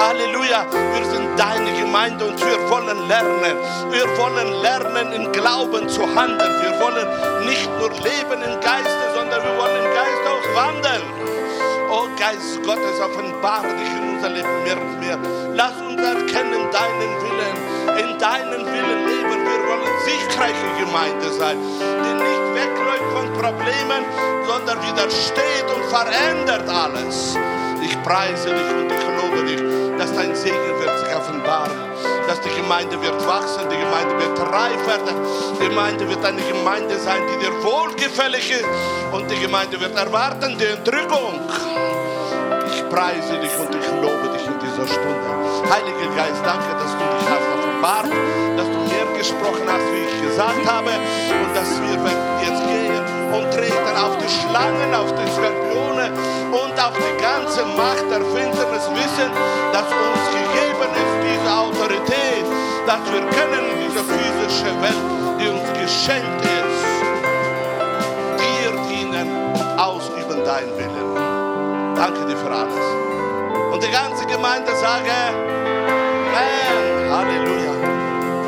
Halleluja. 0.00 0.66
Wir 0.94 1.04
sind 1.04 1.38
deine 1.38 1.72
Gemeinde 1.78 2.24
und 2.24 2.40
wir 2.40 2.70
wollen 2.70 3.08
lernen. 3.08 3.56
Wir 3.90 4.18
wollen 4.18 4.52
lernen, 4.62 5.12
in 5.12 5.30
Glauben 5.32 5.88
zu 5.88 6.02
handeln. 6.02 6.54
Wir 6.62 6.80
wollen 6.80 7.06
nicht 7.46 7.70
nur 7.78 7.90
leben 7.90 8.42
im 8.42 8.60
Geiste, 8.60 9.04
sondern 9.14 9.42
wir 9.42 9.56
wollen 9.58 9.76
im 9.76 9.94
Geist 9.94 10.22
auch 10.26 10.56
wandeln. 10.56 11.02
Oh 11.90 12.08
Geist 12.18 12.62
Gottes, 12.64 13.00
offenbare 13.00 13.68
dich 13.68 13.88
in 13.96 14.14
unser 14.16 14.30
Leben 14.30 14.62
mehr 14.64 14.80
und 14.80 14.98
mehr. 14.98 15.18
Lass 15.54 15.80
uns 15.80 16.00
erkennen 16.00 16.68
deinen 16.72 17.22
Willen. 17.22 17.31
In 18.22 18.28
deinen 18.28 18.64
Willen 18.64 19.06
leben. 19.08 19.38
Wir 19.42 19.60
wollen 19.66 19.98
siegreiche 20.06 20.68
Gemeinde 20.78 21.28
sein, 21.32 21.58
die 21.58 22.14
nicht 22.14 22.46
wegläuft 22.54 23.10
von 23.16 23.26
Problemen, 23.32 24.04
sondern 24.46 24.78
widersteht 24.78 25.66
und 25.74 25.84
verändert 25.90 26.68
alles. 26.68 27.36
Ich 27.82 28.00
preise 28.04 28.50
dich 28.50 28.70
und 28.78 28.92
ich 28.92 29.04
lobe 29.18 29.42
dich, 29.44 29.60
dass 29.98 30.14
dein 30.14 30.36
Segen 30.36 30.54
wird 30.78 31.00
sich 31.00 31.16
offenbaren, 31.16 31.72
dass 32.28 32.40
die 32.42 32.54
Gemeinde 32.54 33.02
wird 33.02 33.26
wachsen, 33.26 33.68
die 33.68 33.78
Gemeinde 33.78 34.16
wird 34.16 34.38
reif 34.38 34.86
werden, 34.86 35.16
die 35.60 35.68
Gemeinde 35.68 36.08
wird 36.08 36.24
eine 36.24 36.42
Gemeinde 36.42 36.96
sein, 37.00 37.22
die 37.26 37.44
dir 37.44 37.64
wohlgefällig 37.64 38.52
ist 38.52 38.66
und 39.10 39.28
die 39.32 39.40
Gemeinde 39.40 39.80
wird 39.80 39.98
erwarten 39.98 40.56
die 40.60 40.66
Entrückung. 40.66 41.40
Ich 42.72 42.88
preise 42.88 43.40
dich 43.40 43.56
und 43.58 43.74
ich 43.74 43.86
lobe 44.00 44.30
dich 44.32 44.46
in 44.46 44.58
dieser 44.60 44.86
Stunde. 44.86 45.28
Heiliger 45.68 46.14
Geist, 46.14 46.40
danke, 46.44 46.70
dass 46.78 46.92
du 46.92 47.18
dich 47.18 47.28
hast 47.28 47.51
offenbart, 47.82 48.06
dass 48.56 48.66
du 48.66 48.78
mehr 48.88 49.06
gesprochen 49.18 49.66
hast, 49.66 49.86
wie 49.92 50.06
ich 50.06 50.22
gesagt 50.22 50.64
habe 50.66 50.90
und 50.90 51.50
dass 51.54 51.70
wir 51.82 51.98
jetzt 52.42 52.62
gehen 52.66 53.02
und 53.34 53.50
treten 53.50 53.96
auf 53.98 54.16
die 54.18 54.28
Schlangen, 54.30 54.94
auf 54.94 55.10
die 55.12 55.28
Skorpione 55.30 56.10
und 56.52 56.74
auf 56.78 56.94
die 56.94 57.16
ganze 57.22 57.64
Macht 57.76 58.06
der 58.10 58.20
Finsternis 58.20 58.86
wissen, 58.94 59.30
dass 59.72 59.86
uns 59.86 60.24
gegeben 60.30 60.90
ist 60.94 61.14
diese 61.26 61.50
Autorität, 61.52 62.44
dass 62.86 63.02
wir 63.10 63.20
können 63.20 63.64
in 63.72 63.90
dieser 63.90 64.04
physischen 64.04 64.82
Welt, 64.82 65.04
die 65.40 65.48
uns 65.48 65.66
geschenkt 65.80 66.44
ist, 66.44 66.82
dir 68.38 68.70
dienen 68.88 69.28
ausüben 69.78 70.44
dein 70.44 70.68
Willen. 70.78 71.94
Danke 71.96 72.26
dir 72.26 72.36
für 72.36 72.50
alles. 72.50 73.72
Und 73.72 73.82
die 73.82 73.90
ganze 73.90 74.26
Gemeinde 74.26 74.70
sage, 74.76 75.10
Amen, 76.32 77.10
Halleluja. 77.10 77.41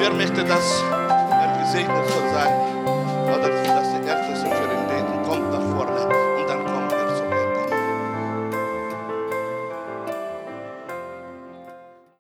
Wer 0.05 0.13
möchte 0.13 0.45
das, 0.45 0.85
der 1.31 1.65
gesegnet 1.65 2.07
soll 2.11 2.29
sein? 2.35 2.53
Oder 3.25 3.49